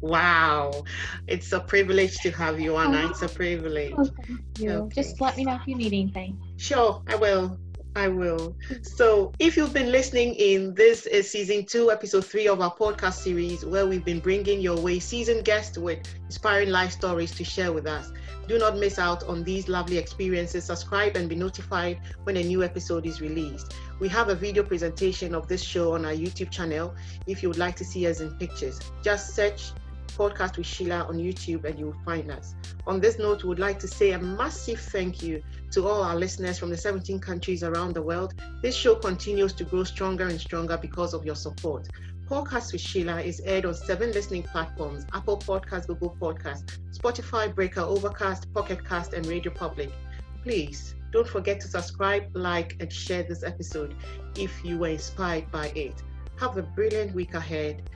Wow. 0.00 0.84
It's 1.26 1.52
a 1.52 1.60
privilege 1.60 2.16
to 2.18 2.30
have 2.30 2.58
you, 2.60 2.76
Anna. 2.76 3.10
It's 3.10 3.22
a 3.22 3.28
privilege. 3.28 3.92
Oh, 3.98 4.04
thank 4.04 4.40
you. 4.58 4.70
Okay. 4.70 4.94
Just 5.02 5.20
let 5.20 5.36
me 5.36 5.44
know 5.44 5.56
if 5.56 5.66
you 5.66 5.74
need 5.74 5.92
anything. 5.92 6.38
Sure, 6.56 7.02
I 7.08 7.16
will. 7.16 7.58
I 7.96 8.06
will. 8.06 8.56
So, 8.82 9.32
if 9.40 9.56
you've 9.56 9.74
been 9.74 9.90
listening 9.90 10.34
in, 10.34 10.74
this 10.74 11.06
is 11.06 11.28
season 11.28 11.66
two, 11.66 11.90
episode 11.90 12.24
three 12.24 12.46
of 12.46 12.60
our 12.60 12.72
podcast 12.72 13.14
series, 13.14 13.64
where 13.64 13.86
we've 13.86 14.04
been 14.04 14.20
bringing 14.20 14.60
your 14.60 14.80
way 14.80 15.00
seasoned 15.00 15.44
guests 15.44 15.76
with 15.76 15.98
inspiring 16.24 16.70
life 16.70 16.92
stories 16.92 17.32
to 17.32 17.44
share 17.44 17.72
with 17.72 17.88
us. 17.88 18.12
Do 18.46 18.58
not 18.58 18.78
miss 18.78 18.98
out 18.98 19.24
on 19.24 19.42
these 19.42 19.68
lovely 19.68 19.98
experiences. 19.98 20.64
Subscribe 20.64 21.16
and 21.16 21.28
be 21.28 21.34
notified 21.34 22.00
when 22.22 22.36
a 22.36 22.42
new 22.42 22.62
episode 22.62 23.06
is 23.06 23.20
released. 23.20 23.74
We 23.98 24.08
have 24.08 24.28
a 24.28 24.34
video 24.36 24.62
presentation 24.62 25.34
of 25.34 25.48
this 25.48 25.62
show 25.62 25.94
on 25.94 26.04
our 26.04 26.12
YouTube 26.12 26.50
channel 26.50 26.94
if 27.26 27.42
you 27.42 27.48
would 27.48 27.58
like 27.58 27.76
to 27.76 27.84
see 27.84 28.06
us 28.06 28.20
in 28.20 28.30
pictures. 28.36 28.80
Just 29.02 29.34
search 29.34 29.72
Podcast 30.10 30.56
with 30.56 30.66
Sheila 30.66 31.04
on 31.08 31.16
YouTube 31.16 31.64
and 31.64 31.78
you 31.78 31.86
will 31.86 32.04
find 32.04 32.30
us. 32.30 32.54
On 32.86 33.00
this 33.00 33.18
note, 33.18 33.42
we 33.42 33.48
would 33.48 33.58
like 33.58 33.78
to 33.80 33.88
say 33.88 34.12
a 34.12 34.18
massive 34.18 34.80
thank 34.80 35.22
you 35.22 35.42
to 35.72 35.86
all 35.86 36.02
our 36.02 36.16
listeners 36.16 36.58
from 36.58 36.70
the 36.70 36.76
17 36.76 37.20
countries 37.20 37.62
around 37.62 37.94
the 37.94 38.02
world. 38.02 38.34
This 38.62 38.74
show 38.74 38.94
continues 38.94 39.52
to 39.54 39.64
grow 39.64 39.84
stronger 39.84 40.26
and 40.26 40.40
stronger 40.40 40.76
because 40.76 41.14
of 41.14 41.24
your 41.24 41.36
support. 41.36 41.88
Podcast 42.28 42.72
with 42.72 42.80
Sheila 42.80 43.20
is 43.20 43.40
aired 43.40 43.64
on 43.66 43.74
seven 43.74 44.12
listening 44.12 44.44
platforms 44.44 45.04
Apple 45.12 45.38
Podcasts, 45.38 45.88
Google 45.88 46.16
Podcasts, 46.20 46.78
Spotify, 46.96 47.52
Breaker, 47.52 47.80
Overcast, 47.80 48.52
Pocket 48.54 48.84
Cast, 48.84 49.14
and 49.14 49.26
Radio 49.26 49.52
Public. 49.52 49.90
Please 50.44 50.94
don't 51.10 51.26
forget 51.26 51.60
to 51.60 51.66
subscribe, 51.66 52.24
like, 52.34 52.76
and 52.78 52.92
share 52.92 53.24
this 53.24 53.42
episode 53.42 53.96
if 54.36 54.64
you 54.64 54.78
were 54.78 54.88
inspired 54.88 55.50
by 55.50 55.68
it. 55.68 56.02
Have 56.38 56.56
a 56.56 56.62
brilliant 56.62 57.14
week 57.14 57.34
ahead. 57.34 57.90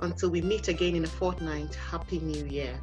Until 0.00 0.30
we 0.30 0.40
meet 0.40 0.68
again 0.68 0.94
in 0.96 1.04
a 1.04 1.08
fortnight, 1.08 1.74
Happy 1.74 2.18
New 2.18 2.46
Year. 2.46 2.80